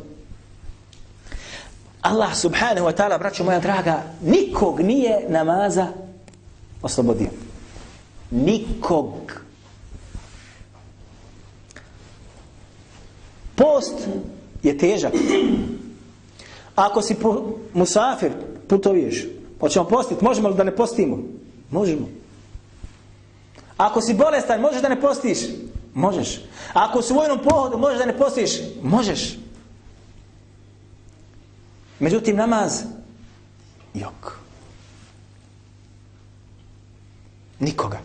Allah 2.01 2.35
subhanahu 2.35 2.85
wa 2.87 2.93
ta'ala, 2.93 3.17
braćo 3.17 3.43
moja 3.43 3.59
draga, 3.59 4.03
nikog 4.21 4.79
nije 4.79 5.25
namaza 5.29 5.87
oslobodio. 6.81 7.29
Nikog. 8.31 9.41
Post 13.55 13.93
je 14.63 14.77
težak. 14.77 15.13
Ako 16.75 17.01
si 17.01 17.15
musafir, 17.73 18.31
putoviješ, 18.67 19.25
hoćemo 19.59 19.85
postiti, 19.85 20.23
možemo 20.23 20.49
li 20.49 20.55
da 20.55 20.63
ne 20.63 20.75
postimo? 20.75 21.17
Možemo. 21.71 22.07
Ako 23.77 24.01
si 24.01 24.13
bolestan, 24.13 24.61
možeš 24.61 24.81
da 24.81 24.89
ne 24.89 25.01
postiš? 25.01 25.37
Možeš. 25.93 26.41
Ako 26.73 27.01
si 27.01 27.13
u 27.13 27.15
vojnom 27.15 27.39
pohodu, 27.39 27.77
možeš 27.77 27.99
da 27.99 28.05
ne 28.05 28.17
postiš? 28.17 28.51
Možeš. 28.81 29.37
Međutim, 31.99 32.35
namaz, 32.35 32.83
jok. 33.93 34.37
Nikoga. 37.59 37.99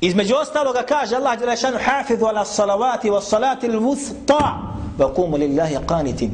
Između 0.00 0.34
ostaloga 0.34 0.82
kaže 0.82 1.16
Allah 1.16 1.38
Đelešanu 1.38 1.78
hafidhu 1.84 2.26
ala 2.26 2.44
salavati 2.44 3.10
wa 3.10 3.22
salati 3.22 3.66
l-vusta 3.66 4.58
wa 4.98 5.14
kumu 5.14 5.36
lillahi 5.36 5.76
qanitin. 5.86 6.30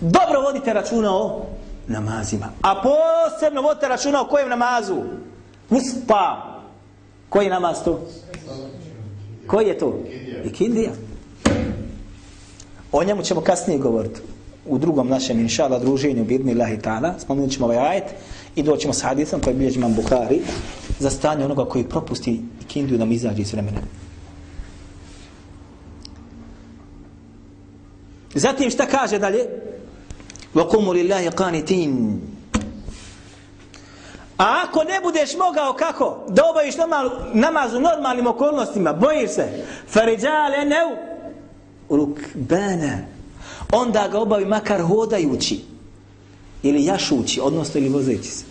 Dobro 0.00 0.40
vodite 0.40 0.72
računa 0.72 1.16
o 1.16 1.46
namazima. 1.86 2.46
A 2.62 2.82
posebno 2.82 3.62
vodite 3.62 3.88
računa 3.88 4.20
o 4.20 4.26
kojem 4.26 4.48
namazu? 4.48 5.02
Vusta. 5.69 6.45
Koji 7.29 7.49
namaz 7.49 7.83
to? 7.83 8.07
Koji 9.47 9.67
je 9.67 9.77
to? 9.77 9.99
Ikindija. 10.45 10.91
O 12.91 13.03
njemu 13.03 13.23
ćemo 13.23 13.41
kasnije 13.41 13.79
govoriti. 13.79 14.19
U 14.65 14.77
drugom 14.77 15.07
našem, 15.07 15.39
inša 15.39 15.65
Allah, 15.65 15.81
druženju, 15.81 16.25
bidni 16.25 16.51
Allahi 16.51 16.77
ta'ala. 16.77 17.13
Spomenut 17.19 17.51
ćemo 17.51 17.65
ovaj 17.65 17.77
ajet 17.77 18.03
i 18.55 18.63
doćemo 18.63 18.93
s 18.93 19.01
hadisom 19.01 19.41
koji 19.41 19.55
bilježi 19.55 19.79
imam 19.79 19.95
Bukhari 19.95 20.39
za 20.99 21.09
stanje 21.09 21.45
onoga 21.45 21.65
koji 21.65 21.83
propusti 21.83 22.41
ikindiju 22.61 22.97
da 22.97 23.05
mu 23.05 23.13
izađe 23.13 23.41
iz 23.41 23.53
vremena. 23.53 23.81
Zatim 28.35 28.69
šta 28.69 28.85
kaže 28.85 29.19
dalje? 29.19 29.45
وَقُمُ 30.55 30.93
لِلَّهِ 30.93 31.29
قَانِتِينَ 31.29 32.19
A 34.38 34.62
ako 34.64 34.84
ne 34.84 35.00
budeš 35.02 35.36
mogao 35.36 35.72
kako? 35.72 36.24
Da 36.28 36.42
obaviš 36.50 36.76
normal, 36.76 37.10
namaz 37.32 37.74
u 37.74 37.80
normalnim 37.80 38.26
okolnostima, 38.26 38.92
bojiš 38.92 39.30
se. 39.30 39.64
Faridjale 39.88 40.64
ne 40.64 40.76
u 41.88 41.96
rukbene. 41.96 43.08
Onda 43.72 44.08
ga 44.08 44.18
obavi 44.18 44.44
makar 44.44 44.80
hodajući. 44.80 45.64
Ili 46.62 46.84
jašući, 46.84 47.40
odnosno 47.40 47.80
ili 47.80 47.88
vozeći 47.88 48.30
se. 48.30 48.44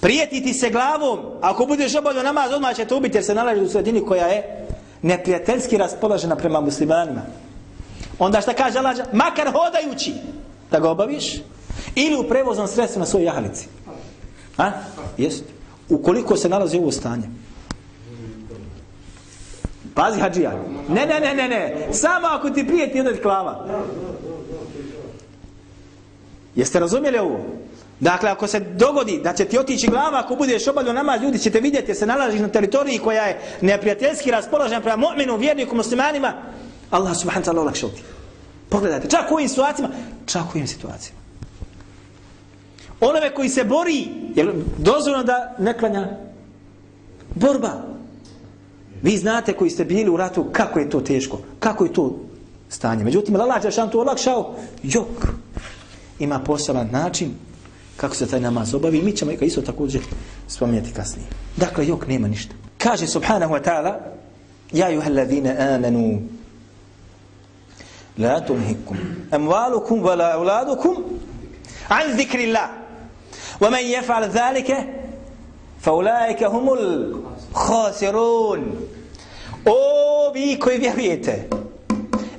Prijetiti 0.00 0.54
se 0.54 0.70
glavom, 0.70 1.18
ako 1.40 1.66
budeš 1.66 1.94
obavio 1.94 2.22
namaz, 2.22 2.52
odmah 2.52 2.76
će 2.76 2.84
te 2.84 2.94
ubiti 2.94 3.16
jer 3.16 3.24
se 3.24 3.34
nalazi 3.34 3.60
u 3.60 3.68
sredini 3.68 4.06
koja 4.06 4.26
je 4.26 4.66
neprijateljski 5.02 5.76
raspoložena 5.76 6.36
prema 6.36 6.60
muslimanima. 6.60 7.22
Onda 8.18 8.40
šta 8.40 8.52
kaže 8.52 8.78
Allah? 8.78 8.96
Makar 9.12 9.52
hodajući 9.52 10.14
da 10.70 10.80
ga 10.80 10.90
obaviš, 10.90 11.36
ili 11.94 12.16
u 12.16 12.28
prevoznom 12.28 12.68
sredstvu 12.68 13.00
na 13.00 13.06
svojoj 13.06 13.24
jahalici. 13.24 13.68
A? 14.58 14.70
Jest. 15.18 15.44
Ukoliko 15.88 16.36
se 16.36 16.48
nalazi 16.48 16.78
u 16.78 16.80
ovo 16.80 16.92
stanje. 16.92 17.28
Pazi 19.94 20.20
hađija. 20.20 20.52
Ne, 20.88 21.06
ne, 21.06 21.20
ne, 21.20 21.34
ne, 21.34 21.48
ne. 21.48 21.88
Samo 21.92 22.26
ako 22.26 22.50
ti 22.50 22.66
prijeti 22.66 22.98
jedna 22.98 23.12
klava. 23.22 23.66
Jeste 26.54 26.80
razumjeli 26.80 27.18
ovo? 27.18 27.40
Dakle, 28.00 28.30
ako 28.30 28.46
se 28.46 28.60
dogodi 28.60 29.20
da 29.24 29.32
će 29.32 29.44
ti 29.44 29.58
otići 29.58 29.86
glava, 29.86 30.18
ako 30.18 30.34
budeš 30.34 30.66
obavljio 30.66 30.92
namaz, 30.92 31.22
ljudi 31.22 31.38
ćete 31.38 31.60
vidjeti, 31.60 31.94
se 31.94 32.06
nalaziš 32.06 32.40
na 32.40 32.48
teritoriji 32.48 32.98
koja 32.98 33.22
je 33.22 33.40
neprijateljski 33.60 34.30
raspoložena 34.30 34.80
prema 34.80 35.06
mu'minu, 35.06 35.38
vjerniku, 35.38 35.76
muslimanima, 35.76 36.32
Allah 36.90 37.16
subhanahu 37.16 37.50
wa 37.50 37.52
ta'ala 37.52 37.60
olakšao 37.60 37.90
ti. 37.90 38.02
Pogledajte, 38.68 39.08
čak 39.08 39.30
u 39.30 39.34
ovim 39.34 39.48
situacijama, 39.48 39.94
čak 40.26 40.42
u 40.42 40.50
ovim 40.50 40.66
situacijama. 40.66 41.20
Onome 43.00 43.30
koji 43.34 43.48
se 43.48 43.64
bori, 43.64 44.08
je 44.34 44.52
dozvoljeno 44.78 45.24
da 45.24 45.54
ne 45.58 45.78
klanja 45.78 46.08
borba. 47.34 47.82
Vi 49.02 49.16
znate 49.16 49.52
koji 49.52 49.70
ste 49.70 49.84
bili 49.84 50.10
u 50.10 50.16
ratu, 50.16 50.44
kako 50.52 50.78
je 50.78 50.90
to 50.90 51.00
teško, 51.00 51.38
kako 51.58 51.84
je 51.84 51.92
to 51.92 52.18
stanje. 52.68 53.04
Međutim, 53.04 53.36
Allah 53.36 53.64
je 53.64 53.70
to 53.90 54.00
olakšao, 54.00 54.54
jok, 54.82 55.26
ima 56.18 56.38
poseban 56.38 56.88
način 56.92 57.30
kako 57.96 58.16
se 58.16 58.26
taj 58.26 58.40
namaz 58.40 58.74
obavi. 58.74 59.02
Mi 59.02 59.12
ćemo 59.12 59.32
ga 59.40 59.46
isto 59.46 59.62
također 59.62 60.00
spominjati 60.48 60.92
kasnije. 60.92 61.28
Dakle, 61.56 61.86
jok, 61.86 62.06
nema 62.06 62.28
ništa. 62.28 62.54
Kaže 62.78 63.06
subhanahu 63.06 63.54
wa 63.54 63.64
ta'ala, 63.64 63.94
Ja 64.72 64.88
juha 64.88 65.10
ladhina 65.10 65.74
amanu, 65.74 66.22
la 68.18 68.40
tumhikum, 68.40 68.96
amvalukum, 69.30 70.02
vala 70.02 70.38
uladukum, 70.38 70.96
an 71.88 72.16
zikrillah. 72.16 72.79
ومن 73.61 73.79
يفعل 73.79 74.23
ذلك 74.23 74.87
فأولئك 75.81 76.43
هم 76.43 76.73
الخاسرون 76.73 78.61
O, 79.65 80.31
vi 80.33 80.59
koji 80.59 80.77
vjerujete, 80.77 81.49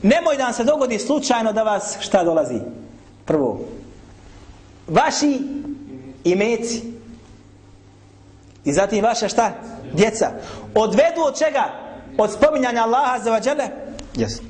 nemoj 0.02 0.36
da 0.36 0.44
vam 0.44 0.52
se 0.52 0.64
dogodi 0.64 0.98
slučajno 0.98 1.52
da 1.52 1.62
vas 1.62 1.96
šta 2.00 2.24
dolazi? 2.24 2.60
Prvo, 3.24 3.60
vaši 4.88 5.38
imeci 6.24 6.82
i 8.64 8.72
zatim 8.72 9.04
vaša 9.04 9.28
šta? 9.28 9.52
Djeca. 9.92 10.30
Odvedu 10.74 11.20
od 11.26 11.38
čega? 11.38 11.64
Od 12.18 12.32
spominjanja 12.32 12.82
Allaha 12.82 13.18
za 13.18 13.30
vađele? 13.30 13.68
Yes. 14.14 14.40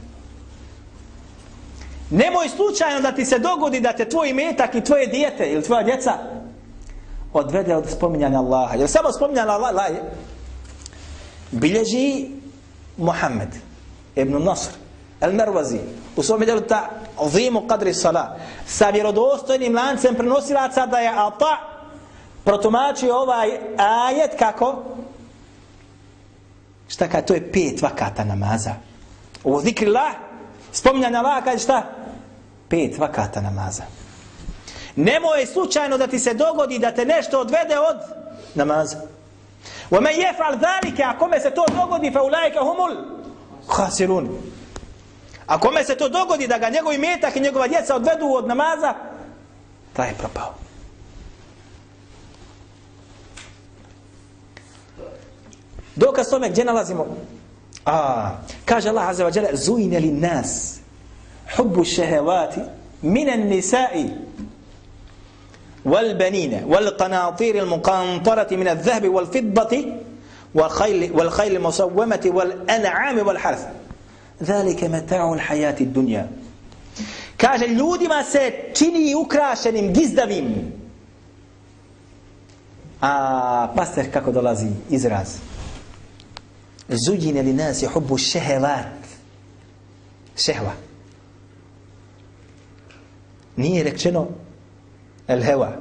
Nemoj 2.11 2.49
slučajno 2.49 3.01
da 3.01 3.13
ti 3.13 3.25
se 3.25 3.39
dogodi 3.39 3.81
da 3.81 3.93
te 3.93 4.09
tvoj 4.09 4.29
imetak 4.29 4.75
i 4.75 4.85
tvoje 4.85 5.07
dijete 5.07 5.47
ili 5.53 5.63
tvoja 5.63 5.83
djeca 5.83 6.13
odvede 7.34 7.76
od 7.76 7.90
spominjanja 7.90 8.40
Allaha. 8.40 8.76
Jer 8.76 8.90
samo 8.90 9.12
spominjanje 9.12 9.52
Allaha 9.52 9.84
je 9.84 10.04
bilježi 11.52 12.30
Muhammed 12.98 13.50
ibn 14.16 14.44
Nasr 14.44 14.72
al-Marwazi 15.22 15.80
u 16.16 16.24
svom 16.24 16.40
djelu 16.40 16.62
ta 16.62 16.90
azimu 17.20 17.62
qadri 17.68 17.94
sala 17.94 18.38
sa 18.66 18.90
vjerodostojnim 18.90 19.76
lancem 19.76 20.16
prenosilaca 20.16 20.86
da 20.86 21.00
je 21.00 21.10
Ata 21.10 21.58
protumačio 22.44 23.16
ovaj 23.16 23.50
ajet 23.78 24.32
kako 24.40 24.84
šta 26.88 27.08
kaže 27.08 27.26
to 27.26 27.34
je 27.34 27.52
pet 27.52 27.82
vakata 27.82 28.24
namaza. 28.24 28.74
U 29.44 29.62
zikri 29.62 29.88
Allah 29.88 30.14
spominjanja 30.72 31.20
Allaha 31.20 31.42
kaže 31.42 31.60
šta? 31.60 31.84
Pet 32.70 32.98
vakata 32.98 33.42
namaza. 33.42 33.84
Nemoj 34.96 35.46
slučajno 35.46 35.98
da 35.98 36.08
ti 36.08 36.20
se 36.20 36.34
dogodi 36.34 36.80
da 36.80 36.92
te 36.92 37.06
nešto 37.06 37.40
odvede 37.40 37.80
od 37.80 37.98
namaza. 38.56 38.98
Wa 39.92 40.02
man 40.02 40.14
yaf'al 40.14 40.60
zalika, 40.60 41.04
a 41.04 41.18
kome 41.20 41.40
se 41.40 41.52
to 41.52 41.66
dogodi, 41.76 42.12
فَاُلَيْكَ 42.12 42.28
ulaika 42.28 42.60
humul. 42.60 42.96
A 45.48 45.60
kome 45.60 45.84
se 45.84 45.96
to 45.96 46.10
dogodi 46.10 46.48
da 46.48 46.58
ga 46.58 46.70
njegovi 46.70 46.98
metak 46.98 47.36
i 47.36 47.40
njegova 47.40 47.68
djeca 47.68 47.96
odvedu 47.96 48.28
od 48.28 48.48
namaza, 48.48 48.94
taj 49.94 50.08
je 50.08 50.16
propao. 50.18 50.54
Dokaz 55.96 56.30
tome 56.30 56.50
gdje 56.50 56.66
nalazimo? 56.66 57.08
A, 57.86 58.30
kaže 58.66 58.90
Allah 58.90 59.10
Azza 59.10 59.26
wa 59.26 59.36
Jalla, 59.36 59.50
zujne 59.54 60.00
li 60.00 60.12
nas 60.12 60.80
hubbu 61.58 61.84
šehevati 61.84 62.60
minen 63.02 63.50
nisa'i 63.50 64.10
والبنين 65.86 66.64
والقناطير 66.64 67.64
المقنطرة 67.64 68.56
من 68.56 68.68
الذهب 68.68 69.10
والفضة 69.10 69.86
والخيل 70.54 71.12
والخيل 71.12 71.56
المصومة 71.56 72.22
والأنعام 72.26 73.28
والحرث. 73.28 73.68
ذلك 74.44 74.84
متاع 74.84 75.34
الحياة 75.34 75.76
الدنيا. 75.82 76.32
كاجا 77.38 77.68
لودي 77.68 78.08
ما 78.08 78.24
ستيني 78.24 79.12
يوكراشن 79.12 79.78
ام 79.78 79.94
جيز 79.94 80.10
دافيم 80.10 80.72
ا 83.04 83.06
آه، 83.06 83.66
باستر 83.66 84.06
كاكو 84.06 84.32
دولازي 84.32 84.70
إزراز. 84.94 85.38
زين 86.90 87.38
للناس 87.38 87.86
حب 87.86 88.14
الشهوات. 88.14 88.92
شهوة. 90.38 90.74
نيه 93.58 93.96
شنو؟ 93.96 94.28
El 95.28 95.42
heva. 95.44 95.72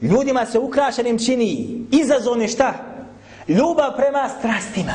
Ljudima 0.00 0.46
se 0.46 0.58
ukrašenim 0.58 1.18
čini 1.18 1.80
izazovni 1.90 2.48
šta? 2.48 2.74
Ljubav 3.48 3.96
prema 3.96 4.28
strastima. 4.38 4.94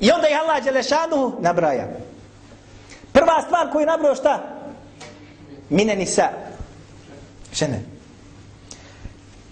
I 0.00 0.10
onda 0.10 0.26
je 0.26 0.36
Allah 0.36 0.64
Đelešanu 0.64 1.32
nabraja. 1.40 1.88
Prva 3.12 3.42
stvar 3.46 3.72
koju 3.72 3.86
nabrao 3.86 4.14
šta? 4.14 4.42
Mine 5.70 5.96
nisa. 5.96 6.28
Žene. 7.54 7.80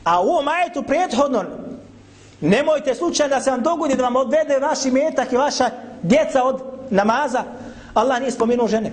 A 0.05 0.21
u 0.21 0.29
ovom 0.29 0.49
ajetu 0.49 0.83
prethodno 0.83 1.45
nemojte 2.41 2.95
slučajno 2.95 3.35
da 3.35 3.41
se 3.41 3.51
vam 3.51 3.63
dogodi 3.63 3.95
da 3.95 4.03
vam 4.03 4.17
odvede 4.17 4.59
vaši 4.59 4.91
metak 4.91 5.33
i 5.33 5.37
vaša 5.37 5.71
djeca 6.03 6.45
od 6.45 6.63
namaza. 6.91 7.45
Allah 7.95 8.21
nije 8.21 8.31
spomenuo 8.31 8.69
žene. 8.69 8.93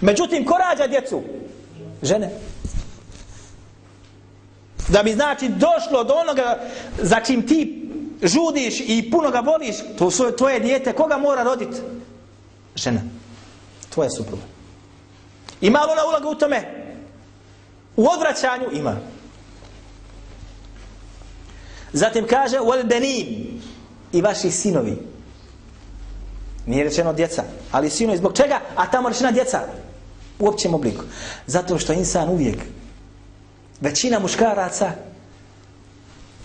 Međutim, 0.00 0.44
ko 0.44 0.54
rađa 0.58 0.86
djecu? 0.86 1.22
Žene. 2.02 2.30
Da 4.88 5.02
bi 5.02 5.12
znači 5.12 5.48
došlo 5.48 6.04
do 6.04 6.14
onoga 6.14 6.58
za 7.02 7.20
čim 7.20 7.46
ti 7.46 7.88
žudiš 8.22 8.80
i 8.80 9.10
puno 9.10 9.30
ga 9.30 9.40
voliš, 9.40 9.76
to 9.98 10.10
su 10.10 10.36
tvoje 10.38 10.60
dijete, 10.60 10.92
koga 10.92 11.16
mora 11.16 11.42
roditi? 11.42 11.76
Žena. 12.76 13.00
Tvoja 13.90 14.10
supruga. 14.10 14.42
Ima 15.60 15.78
li 15.78 15.92
ona 15.92 16.02
uloga 16.08 16.28
u 16.28 16.34
tome? 16.34 16.62
U 17.96 18.08
odvraćanju? 18.08 18.68
Ima. 18.72 18.96
Zatim 21.92 22.26
kaže, 22.26 22.58
wal 22.58 22.86
benin 22.86 23.60
i 24.12 24.22
vaši 24.22 24.50
sinovi. 24.50 24.98
Nije 26.66 26.84
rečeno 26.84 27.12
djeca, 27.12 27.44
ali 27.72 27.90
sinovi 27.90 28.18
zbog 28.18 28.36
čega? 28.36 28.60
A 28.76 28.90
tamo 28.90 29.08
rečena 29.08 29.30
djeca 29.30 29.60
u 30.38 30.48
općem 30.48 30.74
obliku. 30.74 31.04
Zato 31.46 31.78
što 31.78 31.92
insan 31.92 32.28
uvijek, 32.28 32.58
većina 33.80 34.18
muškaraca, 34.18 34.92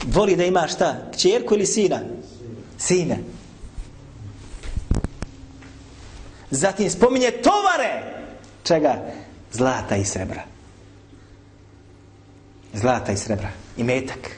voli 0.06 0.36
da 0.36 0.44
ima 0.44 0.68
šta? 0.68 0.96
Čerku 1.18 1.54
ili 1.54 1.66
sina? 1.66 2.00
Sina. 2.78 3.16
Zatim 6.52 6.90
spominje 6.90 7.32
tovare. 7.32 8.04
Čega? 8.64 8.96
Zlata 9.52 9.96
i 9.96 10.06
srebra. 10.06 10.42
Zlata 12.74 13.12
i 13.12 13.18
srebra. 13.18 13.50
I 13.78 13.84
metak. 13.84 14.32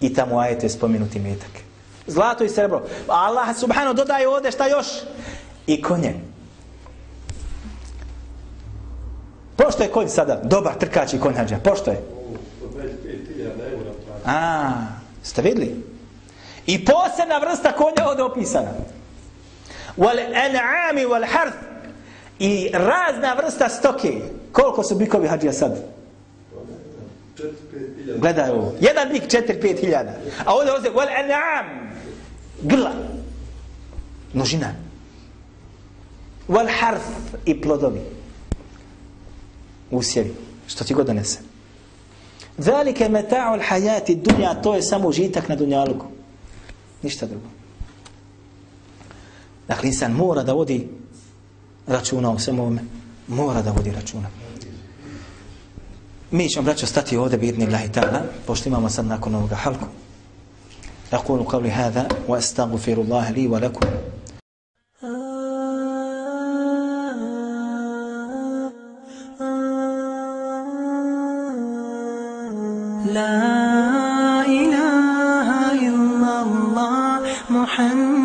I 0.00 0.14
tamo 0.14 0.38
ajete 0.38 0.68
spomenuti 0.68 1.18
metak. 1.18 1.50
Zlato 2.06 2.44
i 2.44 2.48
srebro. 2.48 2.82
Allah 3.08 3.56
subhanahu 3.56 3.94
dodaje 3.94 4.28
ovdje 4.28 4.52
šta 4.52 4.66
još? 4.66 4.86
I 5.66 5.82
konje. 5.82 6.14
Pošto 9.56 9.82
je 9.82 9.88
konj 9.88 10.08
sada? 10.08 10.40
Dobar 10.44 10.74
trkač 10.74 11.14
i 11.14 11.20
konj 11.20 11.34
hađa. 11.34 11.58
Pošto 11.64 11.90
je? 11.90 12.00
A, 14.26 14.72
ste 15.22 15.42
vidli? 15.42 15.84
I 16.66 16.84
posebna 16.84 17.38
vrsta 17.38 17.72
konja 17.72 18.08
ovdje 18.08 18.24
opisana. 18.24 18.70
Wal 19.96 20.18
an'ami 20.18 21.06
wal 21.06 21.26
harth. 21.26 21.56
I 22.38 22.70
razna 22.72 23.34
vrsta 23.34 23.68
stoke. 23.68 24.20
Koliko 24.52 24.82
su 24.82 24.94
bikovi 24.94 25.28
hađija 25.28 25.52
sad? 25.52 25.84
Gledaj 28.16 28.50
ovo. 28.50 28.72
Jedan 28.80 29.08
bik 29.12 29.22
4-5 29.22 29.80
hiljada. 29.80 30.12
A 30.44 30.54
ovdje 30.54 30.72
ovdje, 30.72 30.90
wal 30.90 31.08
an'am. 31.08 31.66
Grla. 32.62 32.92
Množina. 34.32 34.68
Wal 36.48 36.68
harf 36.80 37.02
i 37.44 37.60
plodovi. 37.60 38.15
Usjevi. 39.90 40.34
Što 40.66 40.84
ti 40.84 40.94
god 40.94 41.06
donese. 41.06 41.38
Zalike 42.58 43.08
meta'u 43.08 43.58
al-hayati 43.58 44.14
dunja, 44.14 44.54
to 44.54 44.74
je 44.74 44.82
samo 44.82 45.08
užitak 45.08 45.48
na 45.48 45.56
dunjaluku. 45.56 46.06
Ništa 47.02 47.26
drugo. 47.26 47.46
Dakle, 49.68 49.88
insan 49.88 50.12
mora 50.12 50.42
da 50.42 50.52
vodi 50.52 50.88
računa 51.86 52.30
o 52.30 52.38
svemu 52.38 52.62
ovome. 52.62 52.82
Mora 53.28 53.62
da 53.62 53.72
vodi 53.72 53.90
računa. 53.90 54.28
Mi 56.30 56.48
ćemo, 56.48 56.64
braćo, 56.64 56.86
stati 56.86 57.16
ovdje 57.16 57.38
bi 57.38 57.48
idni 57.48 57.66
Allahi 57.66 57.88
ta'ala, 57.88 58.20
pošto 58.46 58.68
imamo 58.68 58.88
sad 58.88 59.06
nakon 59.06 59.34
ovoga 59.34 59.54
halku. 59.54 59.86
أقول 61.12 61.42
قولي 61.42 61.70
هذا 61.70 62.08
وأستغفر 62.28 62.92
الله 62.92 63.30
لي 63.30 63.46
ولكم 63.46 63.86
لا 73.16 74.44
إله 74.44 75.48
إلا 75.88 76.34
الله 76.42 77.20
محمد 77.50 78.15